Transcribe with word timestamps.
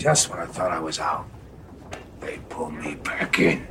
Just 0.00 0.30
when 0.30 0.38
I 0.38 0.46
thought 0.46 0.70
I 0.70 0.80
was 0.80 0.98
out, 0.98 1.26
they 2.20 2.38
pulled 2.48 2.72
me 2.72 2.94
back 2.94 3.38
in. 3.38 3.66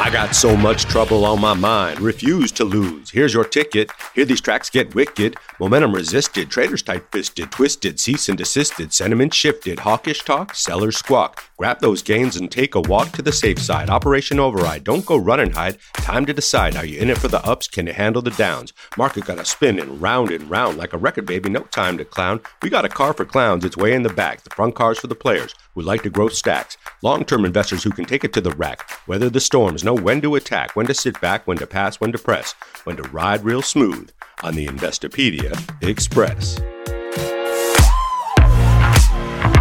I 0.00 0.10
got 0.10 0.34
so 0.34 0.56
much 0.56 0.84
trouble 0.86 1.24
on 1.24 1.40
my 1.40 1.54
mind. 1.54 2.00
Refuse 2.00 2.50
to 2.52 2.64
lose. 2.64 3.10
Here's 3.10 3.32
your 3.32 3.44
ticket. 3.44 3.90
Here 4.14 4.24
these 4.24 4.40
tracks 4.40 4.68
get 4.68 4.94
wicked. 4.94 5.36
Momentum 5.60 5.94
resisted. 5.94 6.50
Traders 6.50 6.82
tight 6.82 7.04
fisted. 7.12 7.52
Twisted. 7.52 8.00
Cease 8.00 8.28
and 8.28 8.36
desisted. 8.36 8.92
Sentiment 8.92 9.32
shifted. 9.32 9.78
Hawkish 9.78 10.24
talk. 10.24 10.54
Sellers 10.56 10.96
squawk. 10.96 11.44
Grab 11.56 11.78
those 11.80 12.02
gains 12.02 12.36
and 12.36 12.50
take 12.50 12.74
a 12.74 12.80
walk 12.80 13.12
to 13.12 13.22
the 13.22 13.32
safe 13.32 13.60
side. 13.60 13.88
Operation 13.88 14.40
override. 14.40 14.82
Don't 14.82 15.06
go 15.06 15.16
run 15.16 15.38
and 15.38 15.54
hide. 15.54 15.78
Time 15.94 16.26
to 16.26 16.34
decide. 16.34 16.76
Are 16.76 16.84
you 16.84 16.98
in 16.98 17.08
it 17.08 17.18
for 17.18 17.28
the 17.28 17.44
ups? 17.46 17.68
Can 17.68 17.86
you 17.86 17.92
handle 17.92 18.20
the 18.20 18.30
downs? 18.30 18.72
Market 18.98 19.26
got 19.26 19.38
to 19.38 19.44
spin 19.44 19.78
and 19.78 20.02
round 20.02 20.32
and 20.32 20.50
round 20.50 20.76
like 20.76 20.92
a 20.92 20.98
record 20.98 21.24
baby. 21.24 21.50
No 21.50 21.60
time 21.60 21.98
to 21.98 22.04
clown. 22.04 22.40
We 22.62 22.68
got 22.68 22.84
a 22.84 22.88
car 22.88 23.14
for 23.14 23.24
clowns. 23.24 23.64
It's 23.64 23.76
way 23.76 23.94
in 23.94 24.02
the 24.02 24.12
back. 24.12 24.42
The 24.42 24.50
front 24.50 24.74
car's 24.74 24.98
for 24.98 25.06
the 25.06 25.14
players 25.14 25.54
who 25.74 25.82
like 25.82 26.02
to 26.02 26.10
grow 26.10 26.28
stacks. 26.28 26.76
Long 27.02 27.24
term 27.24 27.44
investors 27.44 27.82
who 27.82 27.90
can 27.90 28.04
take 28.04 28.24
it 28.24 28.32
to 28.34 28.40
the 28.40 28.52
rack. 28.52 28.88
Weather 29.06 29.30
the 29.30 29.40
storms. 29.40 29.84
Know 29.84 29.94
when 29.94 30.20
to 30.22 30.34
attack, 30.34 30.74
when 30.76 30.86
to 30.86 30.94
sit 30.94 31.20
back, 31.20 31.46
when 31.46 31.58
to 31.58 31.66
pass, 31.66 32.00
when 32.00 32.12
to 32.12 32.18
press, 32.18 32.52
when 32.84 32.96
to 32.96 33.02
ride 33.04 33.44
real 33.44 33.62
smooth 33.62 34.10
on 34.42 34.54
the 34.54 34.66
Investopedia 34.66 35.54
Express. 35.82 36.60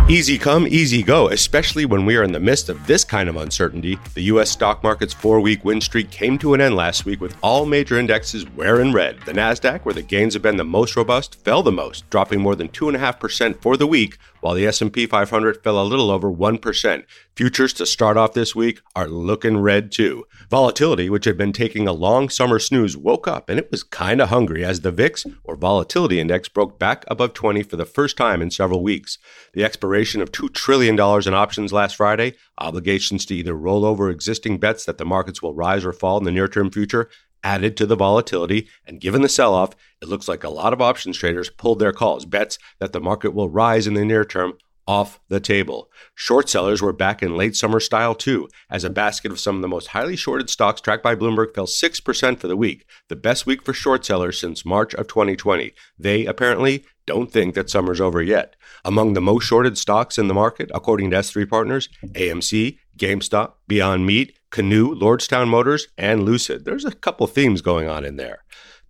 Easy 0.09 0.38
come, 0.38 0.68
easy 0.68 1.02
go, 1.02 1.30
especially 1.30 1.85
when 1.85 2.05
we 2.05 2.18
are 2.18 2.23
in 2.23 2.34
the 2.34 2.40
midst 2.40 2.68
of 2.68 2.85
this 2.85 3.05
kind 3.05 3.30
of 3.30 3.38
uncertainty. 3.38 3.98
The 4.16 4.23
U.S. 4.23 4.52
stock 4.52 4.84
market's 4.84 5.13
four 5.13 5.40
week 5.40 5.63
win 5.63 5.80
streak 5.80 6.12
came 6.12 6.38
to 6.40 6.54
an 6.54 6.59
end 6.59 6.76
last 6.76 7.05
week 7.05 7.21
with 7.21 7.38
all 7.41 7.66
major 7.66 7.98
indexes 7.98 8.45
wearing 8.49 8.91
red. 8.91 9.18
The 9.26 9.32
NASDAQ, 9.32 9.85
where 9.85 9.93
the 9.93 10.02
gains 10.02 10.34
have 10.34 10.43
been 10.43 10.57
the 10.57 10.66
most 10.66 10.98
robust, 10.98 11.43
fell 11.45 11.63
the 11.63 11.71
most, 11.71 12.07
dropping 12.09 12.41
more 12.41 12.55
than 12.55 12.68
2.5% 12.68 13.62
for 13.62 13.77
the 13.77 13.88
week, 13.88 14.18
while 14.44 14.56
the 14.56 14.68
S&P 14.68 15.08
500 15.08 15.64
fell 15.64 15.82
a 15.82 15.88
little 15.88 16.12
over 16.12 16.30
1%. 16.30 17.04
Futures 17.34 17.72
to 17.72 17.86
start 17.86 18.18
off 18.18 18.34
this 18.34 18.54
week 18.54 18.82
are 18.94 19.08
looking 19.08 19.58
red 19.58 19.90
too. 19.90 20.26
Volatility, 20.50 21.10
which 21.10 21.24
had 21.24 21.38
been 21.38 21.54
taking 21.54 21.88
a 21.88 21.94
long 21.94 22.27
summer 22.27 22.60
snooze, 22.60 22.98
woke 22.98 23.26
up 23.26 23.50
and 23.50 23.58
it 23.58 23.72
was 23.72 23.84
kind 23.84 24.22
of 24.22 24.27
hungry 24.27 24.66
as 24.66 24.82
the 24.82 24.91
VIX, 24.91 25.27
or 25.46 25.55
volatility 25.55 26.20
index, 26.20 26.50
broke 26.50 26.77
back 26.77 27.05
above 27.08 27.34
20 27.34 27.63
for 27.63 27.77
the 27.77 27.85
first 27.85 28.18
time 28.18 28.41
in 28.41 28.52
several 28.52 28.84
weeks. 28.84 29.18
The 29.54 29.63
expiration 29.63 30.22
of 30.22 30.34
$2 30.34 30.54
trillion 30.54 30.96
in 30.96 31.34
options 31.34 31.72
last 31.72 31.96
Friday, 31.96 32.34
obligations 32.57 33.26
to 33.28 33.35
either 33.35 33.55
roll 33.55 33.85
over 33.85 34.10
existing 34.10 34.57
bets 34.57 34.84
that 34.84 34.98
the 34.98 35.05
markets 35.05 35.41
will 35.41 35.55
rise 35.55 35.85
or 35.85 35.94
fall 35.94 36.18
in 36.18 36.26
the 36.26 36.32
near 36.32 36.50
term 36.50 36.70
future, 36.70 37.10
added 37.44 37.77
to 37.77 37.86
the 37.86 37.96
volatility. 37.96 38.68
And 38.86 39.02
given 39.02 39.22
the 39.22 39.30
sell 39.30 39.54
off, 39.54 39.76
it 40.02 40.08
looks 40.08 40.27
like 40.27 40.44
a 40.44 40.49
lot 40.49 40.74
of 40.74 40.82
options 40.82 41.18
traders 41.18 41.50
pulled 41.50 41.80
their 41.80 41.94
calls, 41.94 42.26
bets 42.26 42.58
that 42.80 42.94
the 42.94 43.02
market 43.02 43.34
will 43.34 43.50
rise 43.50 43.88
in 43.88 43.94
the 43.94 44.05
near 44.05 44.26
term 44.26 44.54
off 44.88 45.20
the 45.30 45.40
table. 45.40 45.90
Short 46.16 46.50
sellers 46.50 46.82
were 46.82 46.94
back 46.94 47.24
in 47.24 47.38
late 47.38 47.55
summer 47.55 47.80
style 47.80 48.16
too, 48.16 48.50
as 48.70 48.84
a 48.84 48.90
basket 48.90 49.32
of 49.32 49.40
some 49.40 49.55
of 49.55 49.62
the 49.62 49.68
most 49.68 49.88
highly 49.88 50.16
shorted 50.16 50.50
stocks 50.50 50.82
tracked 50.82 51.04
by 51.04 51.16
Bloomberg 51.16 51.54
fell 51.55 51.68
6% 51.68 52.40
for 52.40 52.48
the 52.48 52.58
week, 52.58 52.85
the 53.08 53.16
best 53.16 53.46
week 53.46 53.63
for 53.63 53.74
short 53.74 54.05
sellers 54.05 54.40
since 54.40 54.66
March 54.66 54.94
of 54.96 55.07
2020. 55.07 55.74
They 55.98 56.26
apparently 56.26 56.85
don't 57.05 57.32
think 57.32 57.55
that 57.55 57.70
summer's 57.70 58.02
over 58.02 58.22
yet. 58.22 58.55
Among 58.85 59.13
the 59.13 59.22
most 59.22 59.46
shorted 59.46 59.78
stocks 59.78 60.18
in 60.18 60.28
the 60.28 60.34
market, 60.34 60.70
according 60.74 61.12
to 61.12 61.18
S3 61.18 61.50
Partners, 61.50 61.90
AMC, 62.04 62.78
GameStop, 62.98 63.54
Beyond 63.68 64.06
Meat, 64.06 64.38
Canoo, 64.52 64.96
Lordstown 64.96 65.47
Motors, 65.47 65.88
and 65.97 66.24
Lucid. 66.24 66.66
There's 66.66 66.86
a 66.86 66.91
couple 66.91 67.28
themes 67.28 67.62
going 67.62 67.88
on 67.88 68.06
in 68.06 68.18
there. 68.18 68.44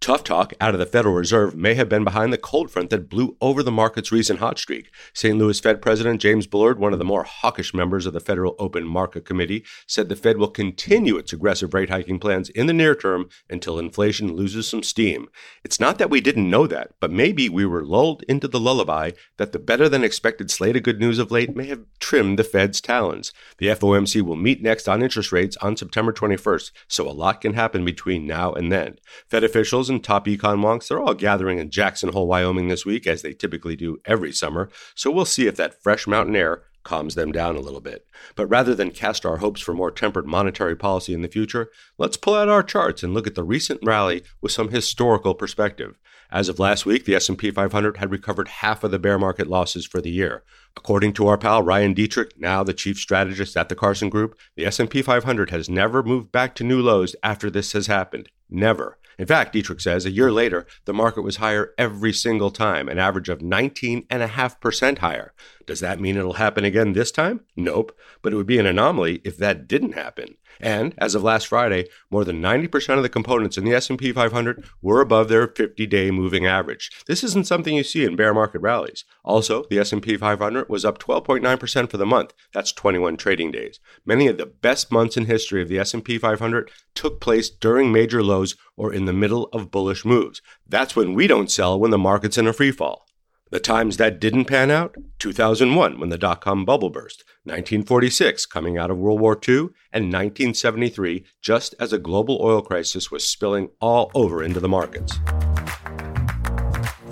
Tough 0.04 0.26
talk 0.26 0.52
out 0.60 0.74
of 0.74 0.82
the 0.82 0.86
Federal 0.86 1.16
Reserve 1.16 1.56
may 1.56 1.76
have 1.76 1.88
been 1.88 2.04
behind 2.04 2.34
the 2.34 2.38
cold 2.38 2.70
front 2.70 2.90
that 2.90 3.08
blew 3.08 3.38
over 3.40 3.64
the 3.64 3.72
market's 3.72 4.12
recent 4.12 4.40
hot 4.40 4.60
streak. 4.60 4.92
St. 5.14 5.38
Louis 5.38 5.58
Fed 5.58 5.82
President 5.82 6.20
James 6.20 6.46
Bullard, 6.46 6.78
one 6.78 6.92
of 6.92 7.00
the 7.00 7.06
more 7.06 7.24
hawkish 7.24 7.74
members 7.74 8.06
of 8.06 8.12
the 8.12 8.20
Federal 8.20 8.58
Open 8.60 8.86
Market 8.86 9.24
Committee, 9.24 9.64
said 9.88 10.10
the 10.10 10.18
Fed 10.18 10.38
will 10.38 10.50
continue 10.50 11.16
its 11.16 11.32
aggressive 11.32 11.74
rate 11.74 11.90
hiking 11.90 12.20
plans 12.20 12.50
in 12.50 12.68
the 12.68 12.74
near 12.74 12.96
term 12.96 13.30
until 13.50 13.80
inflation 13.80 14.34
loses 14.34 14.68
some 14.68 14.84
steam. 14.84 15.30
It's 15.64 15.80
not 15.80 16.00
that 16.00 16.10
we 16.10 16.20
didn't 16.20 16.50
know 16.50 16.68
that, 16.68 16.96
but 17.00 17.10
maybe 17.10 17.48
we 17.48 17.66
were 17.66 17.86
lulled 17.86 18.24
into 18.24 18.50
the 18.50 18.60
lullaby 18.60 19.12
that 19.38 19.54
the 19.54 19.58
better 19.58 19.88
than 19.88 20.04
expected 20.04 20.52
slate 20.52 20.76
of 20.76 20.84
good 20.84 21.00
news 21.00 21.18
of 21.18 21.32
late 21.32 21.56
may 21.56 21.68
have 21.68 21.86
trimmed 22.02 22.38
the 22.38 22.44
Fed's 22.44 22.82
talons. 22.82 23.32
The 23.58 23.68
FOMC 23.68 24.22
will 24.22 24.36
meet 24.36 24.62
next 24.62 24.90
on 24.90 25.02
interest 25.02 25.32
rates 25.32 25.56
on 25.62 25.78
September 25.78 26.12
21st, 26.12 26.72
so 26.90 27.08
a 27.08 27.12
lot 27.12 27.40
can 27.40 27.54
happen 27.54 27.86
between 27.86 28.28
now 28.28 28.52
and 28.52 28.70
then. 28.70 28.98
Fed 29.30 29.46
officials 29.46 29.93
top 30.02 30.26
econ 30.26 30.60
wonks, 30.60 30.88
they're 30.88 31.00
all 31.00 31.14
gathering 31.14 31.60
in 31.60 31.70
Jackson 31.70 32.12
Hole, 32.12 32.28
Wyoming 32.28 32.68
this 32.68 32.86
week, 32.86 33.08
as 33.08 33.22
they 33.22 33.34
typically 33.34 33.76
do 33.76 34.00
every 34.06 34.32
summer. 34.32 34.70
So 34.96 35.12
we'll 35.12 35.26
see 35.26 35.48
if 35.48 35.56
that 35.58 35.82
fresh 35.82 36.08
mountain 36.08 36.36
air 36.36 36.64
calms 36.84 37.16
them 37.16 37.32
down 37.32 37.56
a 37.56 37.62
little 37.62 37.82
bit. 37.82 38.06
But 38.36 38.48
rather 38.48 38.76
than 38.76 38.92
cast 38.92 39.26
our 39.26 39.38
hopes 39.38 39.62
for 39.62 39.74
more 39.74 39.92
tempered 39.92 40.28
monetary 40.28 40.76
policy 40.76 41.14
in 41.14 41.22
the 41.22 41.28
future, 41.28 41.70
let's 41.98 42.18
pull 42.18 42.36
out 42.36 42.50
our 42.50 42.64
charts 42.64 43.04
and 43.04 43.14
look 43.14 43.26
at 43.26 43.36
the 43.36 43.44
recent 43.44 43.80
rally 43.84 44.24
with 44.42 44.52
some 44.52 44.70
historical 44.70 45.34
perspective. 45.34 45.98
As 46.32 46.50
of 46.50 46.60
last 46.60 46.86
week, 46.86 47.06
the 47.06 47.16
S&P 47.16 47.52
500 47.52 47.98
had 47.98 48.12
recovered 48.12 48.48
half 48.48 48.84
of 48.84 48.92
the 48.92 48.98
bear 49.00 49.20
market 49.20 49.48
losses 49.48 49.86
for 49.86 50.02
the 50.02 50.10
year. 50.10 50.44
According 50.76 51.14
to 51.14 51.28
our 51.28 51.38
pal 51.38 51.62
Ryan 51.62 51.94
Detrick, 51.94 52.32
now 52.40 52.64
the 52.64 52.74
chief 52.74 52.98
strategist 52.98 53.56
at 53.56 53.70
the 53.70 53.76
Carson 53.76 54.10
Group, 54.10 54.36
the 54.56 54.66
S&P 54.66 55.04
500 55.04 55.52
has 55.52 55.70
never 55.70 56.02
moved 56.02 56.32
back 56.32 56.56
to 56.56 56.64
new 56.64 56.82
lows 56.82 57.16
after 57.22 57.52
this 57.52 57.74
has 57.74 57.86
happened. 57.86 58.30
Never. 58.50 58.98
In 59.18 59.26
fact, 59.26 59.54
Detrick 59.54 59.82
says 59.82 60.06
a 60.06 60.12
year 60.12 60.32
later, 60.32 60.66
the 60.86 60.94
market 60.94 61.22
was 61.22 61.38
higher 61.38 61.74
every 61.78 62.14
single 62.14 62.52
time, 62.52 62.88
an 62.90 63.00
average 63.00 63.30
of 63.30 63.40
19.5% 63.40 64.98
higher. 65.00 65.34
Does 65.66 65.80
that 65.80 66.00
mean 66.00 66.18
it'll 66.18 66.34
happen 66.34 66.66
again 66.66 66.94
this 66.94 67.12
time? 67.12 67.42
Nope, 67.56 67.98
but 68.22 68.34
it 68.34 68.36
would 68.36 68.48
be 68.48 68.60
an 68.60 68.66
anomaly 68.66 69.22
if 69.24 69.38
that 69.38 69.68
didn't 69.68 69.94
happen. 69.94 70.36
And 70.60 70.94
as 70.98 71.16
of 71.16 71.24
last 71.24 71.48
Friday, 71.48 71.88
more 72.10 72.24
than 72.24 72.42
90% 72.42 72.98
of 72.98 73.04
the 73.04 73.10
components 73.10 73.58
in 73.58 73.66
the 73.66 73.74
S&P 73.74 74.12
500 74.12 74.64
were 74.82 75.02
above 75.02 75.30
their 75.30 75.48
50-day 75.48 76.12
moving 76.12 76.46
average. 76.46 76.92
This 77.08 77.24
isn't 77.24 77.48
something 77.48 77.76
you 77.76 77.84
see 77.84 78.06
in 78.06 78.16
bear 78.16 78.34
market 78.34 78.60
rallies. 78.60 79.06
Also, 79.24 79.66
the 79.70 79.80
S&P 79.80 80.18
500 80.18 80.70
was 80.70 80.86
up 80.86 81.00
12.9% 81.00 81.90
for 81.90 81.98
the 81.98 82.06
month. 82.06 82.34
That's 82.54 82.72
21 82.72 83.18
trading 83.18 83.52
days. 83.52 83.80
Many 84.06 84.28
of 84.28 84.38
the 84.38 84.46
best 84.46 84.92
months 84.92 85.18
in 85.18 85.26
history 85.26 85.62
of 85.62 85.70
the 85.70 85.80
S&P 85.80 86.18
500 86.18 86.72
took 86.96 87.20
place 87.20 87.50
during 87.50 87.92
major 87.92 88.24
lows 88.24 88.56
or 88.76 88.94
in 88.94 89.06
the 89.06 89.14
middle 89.14 89.46
of 89.54 89.72
bullish 89.72 90.06
moves. 90.06 90.42
That's 90.68 90.96
when 90.96 91.14
we 91.14 91.28
don't 91.28 91.52
sell 91.52 91.80
when 91.80 91.92
the 91.92 91.98
market's 91.98 92.38
in 92.38 92.48
a 92.48 92.54
free 92.54 92.72
fall. 92.72 93.06
The 93.54 93.60
times 93.60 93.98
that 93.98 94.20
didn't 94.20 94.46
pan 94.46 94.72
out 94.72 94.96
2001, 95.20 96.00
when 96.00 96.10
the 96.10 96.18
dot 96.18 96.42
com 96.42 96.66
bubble 96.66 96.90
burst, 96.90 97.24
1946, 97.44 98.48
coming 98.48 98.80
out 98.80 98.90
of 98.90 98.98
World 98.98 99.22
War 99.22 99.40
II, 99.48 99.68
and 99.92 100.12
1973, 100.12 101.24
just 101.40 101.76
as 101.80 101.94
a 101.94 102.00
global 102.00 102.40
oil 102.42 102.64
crisis 102.64 103.12
was 103.12 103.30
spilling 103.30 103.70
all 103.80 104.10
over 104.16 104.42
into 104.42 104.60
the 104.60 104.68
markets. 104.68 105.20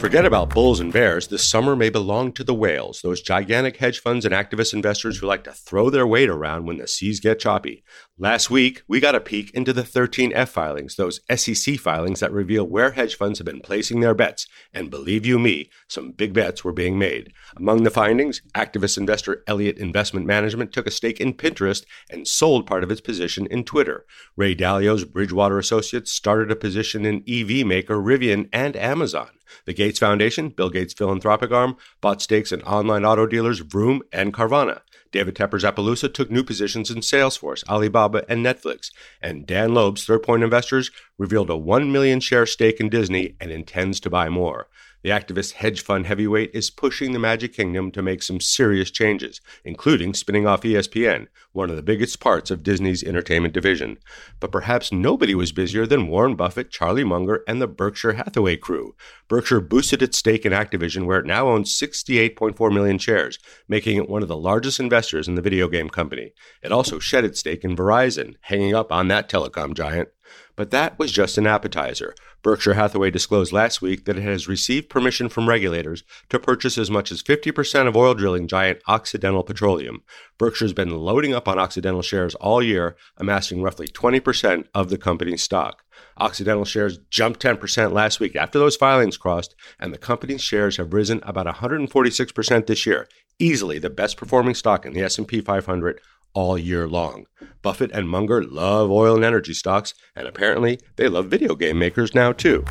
Forget 0.01 0.25
about 0.25 0.49
bulls 0.49 0.79
and 0.79 0.91
bears. 0.91 1.27
This 1.27 1.47
summer 1.47 1.75
may 1.75 1.91
belong 1.91 2.31
to 2.31 2.43
the 2.43 2.55
whales, 2.55 3.01
those 3.03 3.21
gigantic 3.21 3.77
hedge 3.77 3.99
funds 3.99 4.25
and 4.25 4.33
activist 4.33 4.73
investors 4.73 5.19
who 5.19 5.27
like 5.27 5.43
to 5.43 5.51
throw 5.51 5.91
their 5.91 6.07
weight 6.07 6.27
around 6.27 6.65
when 6.65 6.77
the 6.77 6.87
seas 6.87 7.19
get 7.19 7.39
choppy. 7.39 7.83
Last 8.17 8.49
week, 8.49 8.81
we 8.87 8.99
got 8.99 9.13
a 9.13 9.19
peek 9.19 9.51
into 9.51 9.73
the 9.73 9.83
13F 9.83 10.47
filings, 10.47 10.95
those 10.95 11.19
SEC 11.35 11.77
filings 11.77 12.19
that 12.19 12.31
reveal 12.31 12.67
where 12.67 12.91
hedge 12.91 13.15
funds 13.15 13.37
have 13.37 13.45
been 13.45 13.61
placing 13.61 13.99
their 13.99 14.15
bets. 14.15 14.47
And 14.73 14.89
believe 14.89 15.23
you 15.23 15.37
me, 15.37 15.69
some 15.87 16.13
big 16.13 16.33
bets 16.33 16.63
were 16.63 16.73
being 16.73 16.97
made. 16.97 17.31
Among 17.55 17.83
the 17.83 17.91
findings, 17.91 18.41
activist 18.55 18.97
investor 18.97 19.43
Elliott 19.45 19.77
Investment 19.77 20.25
Management 20.25 20.73
took 20.73 20.87
a 20.87 20.91
stake 20.91 21.21
in 21.21 21.35
Pinterest 21.35 21.85
and 22.09 22.27
sold 22.27 22.65
part 22.65 22.83
of 22.83 22.89
its 22.89 23.01
position 23.01 23.45
in 23.51 23.63
Twitter. 23.63 24.07
Ray 24.35 24.55
Dalio's 24.55 25.05
Bridgewater 25.05 25.59
Associates 25.59 26.11
started 26.11 26.49
a 26.49 26.55
position 26.55 27.05
in 27.05 27.23
EV 27.27 27.67
maker 27.67 27.97
Rivian 27.97 28.49
and 28.51 28.75
Amazon. 28.75 29.29
The 29.65 29.73
Gates 29.73 29.99
Foundation, 29.99 30.49
Bill 30.49 30.69
Gates' 30.69 30.93
philanthropic 30.93 31.51
arm, 31.51 31.77
bought 32.01 32.21
stakes 32.21 32.51
in 32.51 32.61
online 32.61 33.05
auto 33.05 33.25
dealers 33.25 33.59
Vroom 33.59 34.01
and 34.11 34.33
Carvana. 34.33 34.81
David 35.11 35.35
Tepper's 35.35 35.63
Appaloosa 35.63 36.13
took 36.13 36.31
new 36.31 36.43
positions 36.43 36.89
in 36.89 36.99
Salesforce, 36.99 37.67
Alibaba, 37.67 38.23
and 38.29 38.45
Netflix. 38.45 38.91
And 39.21 39.45
Dan 39.45 39.73
Loeb's 39.73 40.05
Third 40.05 40.23
Point 40.23 40.43
Investors 40.43 40.89
revealed 41.17 41.49
a 41.49 41.57
1 41.57 41.91
million 41.91 42.19
share 42.19 42.45
stake 42.45 42.79
in 42.79 42.89
Disney 42.89 43.35
and 43.39 43.51
intends 43.51 43.99
to 44.01 44.09
buy 44.09 44.29
more. 44.29 44.67
The 45.03 45.09
activist 45.09 45.53
hedge 45.53 45.81
fund 45.81 46.05
heavyweight 46.05 46.51
is 46.53 46.69
pushing 46.69 47.11
the 47.11 47.19
Magic 47.19 47.53
Kingdom 47.53 47.89
to 47.91 48.03
make 48.03 48.21
some 48.21 48.39
serious 48.39 48.91
changes, 48.91 49.41
including 49.65 50.13
spinning 50.13 50.45
off 50.45 50.61
ESPN, 50.61 51.25
one 51.53 51.71
of 51.71 51.75
the 51.75 51.81
biggest 51.81 52.19
parts 52.19 52.51
of 52.51 52.61
Disney's 52.61 53.03
entertainment 53.03 53.51
division. 53.53 53.97
But 54.39 54.51
perhaps 54.51 54.91
nobody 54.91 55.33
was 55.33 55.51
busier 55.51 55.87
than 55.87 56.07
Warren 56.07 56.35
Buffett, 56.35 56.69
Charlie 56.69 57.03
Munger, 57.03 57.43
and 57.47 57.59
the 57.59 57.67
Berkshire 57.67 58.13
Hathaway 58.13 58.57
crew. 58.57 58.95
Berkshire 59.27 59.59
boosted 59.59 60.03
its 60.03 60.19
stake 60.19 60.45
in 60.45 60.53
Activision, 60.53 61.05
where 61.05 61.19
it 61.19 61.25
now 61.25 61.47
owns 61.47 61.75
68.4 61.75 62.71
million 62.71 62.99
shares, 62.99 63.39
making 63.67 63.97
it 63.97 64.07
one 64.07 64.21
of 64.21 64.27
the 64.27 64.37
largest 64.37 64.79
investors 64.79 65.27
in 65.27 65.33
the 65.33 65.41
video 65.41 65.67
game 65.67 65.89
company. 65.89 66.33
It 66.61 66.71
also 66.71 66.99
shed 66.99 67.25
its 67.25 67.39
stake 67.39 67.63
in 67.63 67.75
Verizon, 67.75 68.35
hanging 68.41 68.75
up 68.75 68.91
on 68.91 69.07
that 69.07 69.29
telecom 69.29 69.73
giant. 69.73 70.09
But 70.55 70.71
that 70.71 70.99
was 70.99 71.11
just 71.11 71.37
an 71.37 71.47
appetizer. 71.47 72.13
Berkshire 72.43 72.73
Hathaway 72.73 73.11
disclosed 73.11 73.51
last 73.51 73.81
week 73.81 74.05
that 74.05 74.17
it 74.17 74.23
has 74.23 74.47
received 74.47 74.89
permission 74.89 75.29
from 75.29 75.47
regulators 75.47 76.03
to 76.29 76.39
purchase 76.39 76.77
as 76.77 76.89
much 76.89 77.11
as 77.11 77.21
50% 77.21 77.87
of 77.87 77.95
oil 77.95 78.13
drilling 78.13 78.47
giant 78.47 78.79
Occidental 78.87 79.43
Petroleum. 79.43 80.01
Berkshire's 80.37 80.73
been 80.73 80.97
loading 80.97 81.33
up 81.33 81.47
on 81.47 81.59
Occidental 81.59 82.01
shares 82.01 82.35
all 82.35 82.63
year, 82.63 82.95
amassing 83.17 83.61
roughly 83.61 83.87
20% 83.87 84.65
of 84.73 84.89
the 84.89 84.97
company's 84.97 85.43
stock. 85.43 85.83
Occidental 86.17 86.65
shares 86.65 86.97
jumped 87.09 87.41
10% 87.41 87.91
last 87.91 88.19
week 88.19 88.35
after 88.35 88.57
those 88.57 88.75
filings 88.75 89.17
crossed, 89.17 89.55
and 89.79 89.93
the 89.93 89.97
company's 89.97 90.41
shares 90.41 90.77
have 90.77 90.93
risen 90.93 91.19
about 91.23 91.47
146% 91.47 92.67
this 92.67 92.85
year, 92.85 93.07
easily 93.39 93.77
the 93.79 93.89
best 93.89 94.17
performing 94.17 94.55
stock 94.55 94.85
in 94.85 94.93
the 94.93 95.01
S&P 95.01 95.41
500 95.41 95.99
all 96.33 96.57
year 96.57 96.87
long. 96.87 97.25
Buffett 97.61 97.91
and 97.91 98.09
Munger 98.09 98.43
love 98.43 98.89
oil 98.89 99.15
and 99.15 99.25
energy 99.25 99.53
stocks, 99.53 99.93
and 100.15 100.27
apparently 100.27 100.79
they 100.95 101.07
love 101.07 101.27
video 101.27 101.55
game 101.55 101.79
makers 101.79 102.15
now 102.15 102.31
too. 102.31 102.65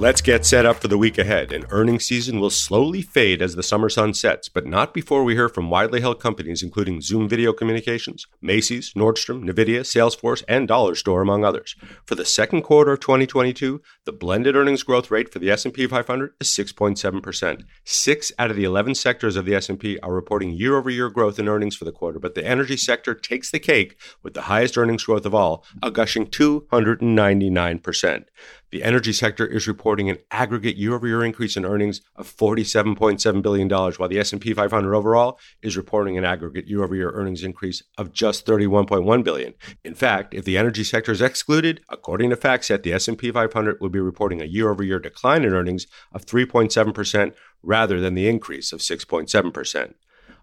Let's 0.00 0.22
get 0.22 0.46
set 0.46 0.64
up 0.64 0.76
for 0.78 0.88
the 0.88 0.96
week 0.96 1.18
ahead. 1.18 1.52
An 1.52 1.66
earnings 1.68 2.06
season 2.06 2.40
will 2.40 2.48
slowly 2.48 3.02
fade 3.02 3.42
as 3.42 3.54
the 3.54 3.62
summer 3.62 3.90
sun 3.90 4.14
sets, 4.14 4.48
but 4.48 4.64
not 4.64 4.94
before 4.94 5.24
we 5.24 5.34
hear 5.34 5.50
from 5.50 5.68
widely 5.68 6.00
held 6.00 6.20
companies 6.20 6.62
including 6.62 7.02
Zoom 7.02 7.28
Video 7.28 7.52
Communications, 7.52 8.26
Macy's, 8.40 8.94
Nordstrom, 8.94 9.44
Nvidia, 9.44 9.80
Salesforce, 9.80 10.42
and 10.48 10.66
Dollar 10.66 10.94
Store 10.94 11.20
among 11.20 11.44
others. 11.44 11.76
For 12.06 12.14
the 12.14 12.24
second 12.24 12.62
quarter 12.62 12.92
of 12.92 13.00
2022, 13.00 13.82
the 14.06 14.12
blended 14.12 14.56
earnings 14.56 14.82
growth 14.82 15.10
rate 15.10 15.30
for 15.30 15.38
the 15.38 15.50
S&P 15.50 15.86
500 15.86 16.32
is 16.40 16.48
6.7%. 16.48 17.62
6 17.84 18.32
out 18.38 18.50
of 18.50 18.56
the 18.56 18.64
11 18.64 18.94
sectors 18.94 19.36
of 19.36 19.44
the 19.44 19.54
S&P 19.54 19.98
are 19.98 20.14
reporting 20.14 20.52
year-over-year 20.52 21.10
growth 21.10 21.38
in 21.38 21.46
earnings 21.46 21.76
for 21.76 21.84
the 21.84 21.92
quarter, 21.92 22.18
but 22.18 22.34
the 22.34 22.46
energy 22.46 22.78
sector 22.78 23.14
takes 23.14 23.50
the 23.50 23.58
cake 23.58 24.00
with 24.22 24.32
the 24.32 24.42
highest 24.48 24.78
earnings 24.78 25.04
growth 25.04 25.26
of 25.26 25.34
all, 25.34 25.62
a 25.82 25.90
gushing 25.90 26.24
299%. 26.26 28.24
The 28.70 28.84
energy 28.84 29.12
sector 29.12 29.46
is 29.46 29.66
reporting 29.66 30.08
an 30.08 30.18
aggregate 30.30 30.76
year-over-year 30.76 31.24
increase 31.24 31.56
in 31.56 31.64
earnings 31.64 32.02
of 32.14 32.32
$47.7 32.34 33.42
billion, 33.42 33.68
while 33.68 34.08
the 34.08 34.20
S&P 34.20 34.54
500 34.54 34.94
overall 34.94 35.40
is 35.60 35.76
reporting 35.76 36.16
an 36.16 36.24
aggregate 36.24 36.68
year-over-year 36.68 37.10
earnings 37.10 37.42
increase 37.42 37.82
of 37.98 38.12
just 38.12 38.46
31.1 38.46 39.24
billion. 39.24 39.54
In 39.84 39.94
fact, 39.94 40.34
if 40.34 40.44
the 40.44 40.56
energy 40.56 40.84
sector 40.84 41.10
is 41.10 41.20
excluded, 41.20 41.82
according 41.88 42.30
to 42.30 42.36
FactSet, 42.36 42.84
the 42.84 42.92
S&P 42.92 43.32
500 43.32 43.78
would 43.80 43.92
be 43.92 43.98
reporting 43.98 44.40
a 44.40 44.46
year-over-year 44.46 45.00
decline 45.00 45.44
in 45.44 45.52
earnings 45.52 45.88
of 46.12 46.24
3.7% 46.24 47.34
rather 47.62 48.00
than 48.00 48.14
the 48.14 48.28
increase 48.28 48.72
of 48.72 48.80
6.7%. 48.80 49.94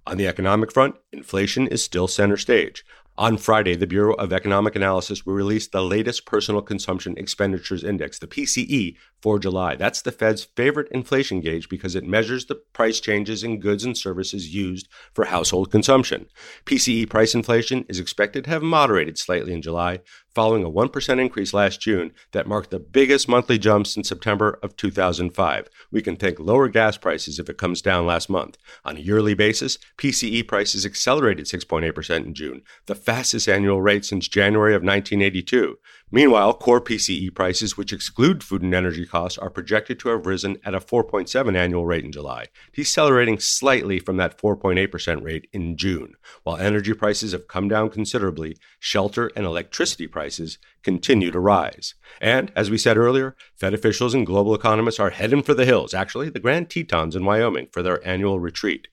On 0.06 0.18
the 0.18 0.28
economic 0.28 0.72
front, 0.72 0.96
inflation 1.12 1.68
is 1.68 1.84
still 1.84 2.08
center 2.08 2.38
stage. 2.38 2.86
On 3.20 3.36
Friday, 3.36 3.76
the 3.76 3.88
Bureau 3.88 4.14
of 4.14 4.32
Economic 4.32 4.76
Analysis 4.76 5.26
will 5.26 5.34
release 5.34 5.66
the 5.66 5.82
latest 5.82 6.28
Personal 6.28 6.62
Consumption 6.62 7.16
Expenditures 7.18 7.84
Index, 7.84 8.20
the 8.20 8.28
PCE, 8.28 8.96
for 9.24 9.40
July. 9.40 9.76
That's 9.76 10.04
the 10.04 10.12
Fed's 10.12 10.44
favorite 10.44 10.88
inflation 10.92 11.42
gauge 11.42 11.68
because 11.68 11.96
it 11.96 12.04
measures 12.04 12.46
the 12.46 12.62
price 12.74 13.00
changes 13.00 13.44
in 13.44 13.60
goods 13.60 13.84
and 13.84 13.98
services 13.98 14.54
used 14.54 14.88
for 15.16 15.26
household 15.26 15.72
consumption. 15.72 16.28
PCE 16.66 17.10
price 17.10 17.34
inflation 17.34 17.86
is 17.90 18.00
expected 18.00 18.44
to 18.44 18.52
have 18.52 18.62
moderated 18.62 19.18
slightly 19.18 19.52
in 19.52 19.64
July, 19.64 20.02
following 20.38 20.64
a 20.64 20.70
1% 20.70 21.20
increase 21.20 21.52
last 21.52 21.82
June 21.82 22.12
that 22.32 22.46
marked 22.46 22.70
the 22.70 22.78
biggest 22.78 23.28
monthly 23.28 23.58
jump 23.58 23.88
since 23.88 24.08
September 24.08 24.60
of 24.62 24.78
2005. 24.78 25.68
We 25.92 26.04
can 26.04 26.16
thank 26.16 26.40
lower 26.40 26.68
gas 26.68 26.96
prices 26.96 27.40
if 27.40 27.50
it 27.50 27.58
comes 27.58 27.82
down 27.82 28.06
last 28.06 28.30
month. 28.30 28.56
On 28.86 28.98
a 28.98 29.00
yearly 29.00 29.34
basis, 29.34 29.80
PCE 29.98 30.48
prices 30.48 30.86
accelerated 30.86 31.48
6.8% 31.48 32.24
in 32.24 32.36
June, 32.36 32.62
the 32.86 32.94
fastest 32.94 33.50
annual 33.50 33.82
rate 33.82 34.06
since 34.06 34.28
January 34.28 34.76
of 34.76 34.84
1982. 34.84 35.80
Meanwhile, 36.10 36.54
core 36.54 36.80
PCE 36.80 37.36
prices, 37.36 37.76
which 37.76 37.92
exclude 37.92 38.42
food 38.42 38.62
and 38.62 38.74
energy 38.74 39.06
costs, 39.06 39.38
are 39.38 39.50
projected 39.50 40.00
to 40.00 40.10
have 40.10 40.26
risen 40.26 40.58
at 40.64 40.74
a 40.74 40.80
4.7 40.80 41.54
annual 41.54 41.86
rate 41.86 42.06
in 42.06 42.14
July, 42.14 42.46
decelerating 42.72 43.40
slightly 43.40 44.00
from 44.00 44.16
that 44.16 44.38
4.8% 44.38 45.22
rate 45.22 45.50
in 45.52 45.76
June. 45.76 46.14
While 46.44 46.56
energy 46.56 46.94
prices 46.94 47.34
have 47.34 47.50
come 47.50 47.68
down 47.68 47.90
considerably, 47.90 48.56
shelter 48.80 49.30
and 49.36 49.46
electricity 49.46 50.08
prices 50.08 50.60
continue 50.82 51.30
to 51.30 51.42
rise. 51.42 51.94
And 52.22 52.54
as 52.56 52.70
we 52.70 52.78
said 52.78 52.96
earlier, 52.96 53.36
Fed 53.58 53.74
officials 53.74 54.14
and 54.14 54.26
global 54.26 54.56
economists 54.56 55.02
are 55.02 55.10
heading 55.10 55.44
for 55.44 55.54
the 55.54 55.66
hills, 55.66 55.94
actually, 55.94 56.30
the 56.30 56.40
Grand 56.40 56.70
Tetons 56.70 57.18
in 57.18 57.26
Wyoming, 57.26 57.68
for 57.74 57.84
their 57.84 58.06
annual 58.08 58.40
retreat. 58.40 58.88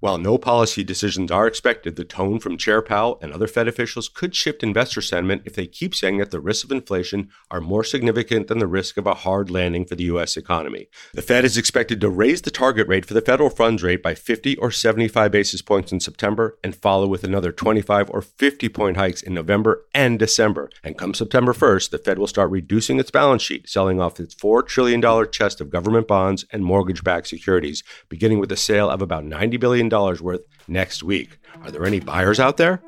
While 0.00 0.18
no 0.18 0.38
policy 0.38 0.84
decisions 0.84 1.32
are 1.32 1.48
expected, 1.48 1.96
the 1.96 2.04
tone 2.04 2.38
from 2.38 2.56
Chair 2.56 2.80
Powell 2.80 3.18
and 3.20 3.32
other 3.32 3.48
Fed 3.48 3.66
officials 3.66 4.08
could 4.08 4.32
shift 4.32 4.62
investor 4.62 5.00
sentiment 5.00 5.42
if 5.44 5.56
they 5.56 5.66
keep 5.66 5.92
saying 5.92 6.18
that 6.18 6.30
the 6.30 6.38
risks 6.38 6.62
of 6.62 6.70
inflation 6.70 7.30
are 7.50 7.60
more 7.60 7.82
significant 7.82 8.46
than 8.46 8.60
the 8.60 8.68
risk 8.68 8.96
of 8.96 9.08
a 9.08 9.14
hard 9.14 9.50
landing 9.50 9.84
for 9.84 9.96
the 9.96 10.04
U.S. 10.04 10.36
economy. 10.36 10.88
The 11.14 11.22
Fed 11.22 11.44
is 11.44 11.56
expected 11.56 12.00
to 12.00 12.08
raise 12.08 12.42
the 12.42 12.52
target 12.52 12.86
rate 12.86 13.06
for 13.06 13.14
the 13.14 13.20
federal 13.20 13.50
funds 13.50 13.82
rate 13.82 14.00
by 14.00 14.14
50 14.14 14.56
or 14.58 14.70
75 14.70 15.32
basis 15.32 15.62
points 15.62 15.90
in 15.90 15.98
September 15.98 16.56
and 16.62 16.76
follow 16.76 17.08
with 17.08 17.24
another 17.24 17.50
25 17.50 18.08
or 18.10 18.22
50 18.22 18.68
point 18.68 18.98
hikes 18.98 19.20
in 19.20 19.34
November 19.34 19.84
and 19.92 20.16
December. 20.20 20.70
And 20.84 20.96
come 20.96 21.12
September 21.12 21.52
1st, 21.52 21.90
the 21.90 21.98
Fed 21.98 22.20
will 22.20 22.28
start 22.28 22.52
reducing 22.52 23.00
its 23.00 23.10
balance 23.10 23.42
sheet, 23.42 23.68
selling 23.68 24.00
off 24.00 24.20
its 24.20 24.36
$4 24.36 24.64
trillion 24.64 25.02
chest 25.32 25.60
of 25.60 25.70
government 25.70 26.06
bonds 26.06 26.44
and 26.52 26.64
mortgage 26.64 27.02
backed 27.02 27.26
securities, 27.26 27.82
beginning 28.08 28.38
with 28.38 28.48
the 28.48 28.56
sale 28.56 28.88
of 28.88 29.02
about 29.02 29.24
$90 29.24 29.58
billion 29.58 29.87
worth 29.90 30.42
next 30.66 31.02
week. 31.02 31.38
Are 31.62 31.70
there 31.70 31.86
any 31.86 32.00
buyers 32.00 32.40
out 32.40 32.56
there? 32.56 32.82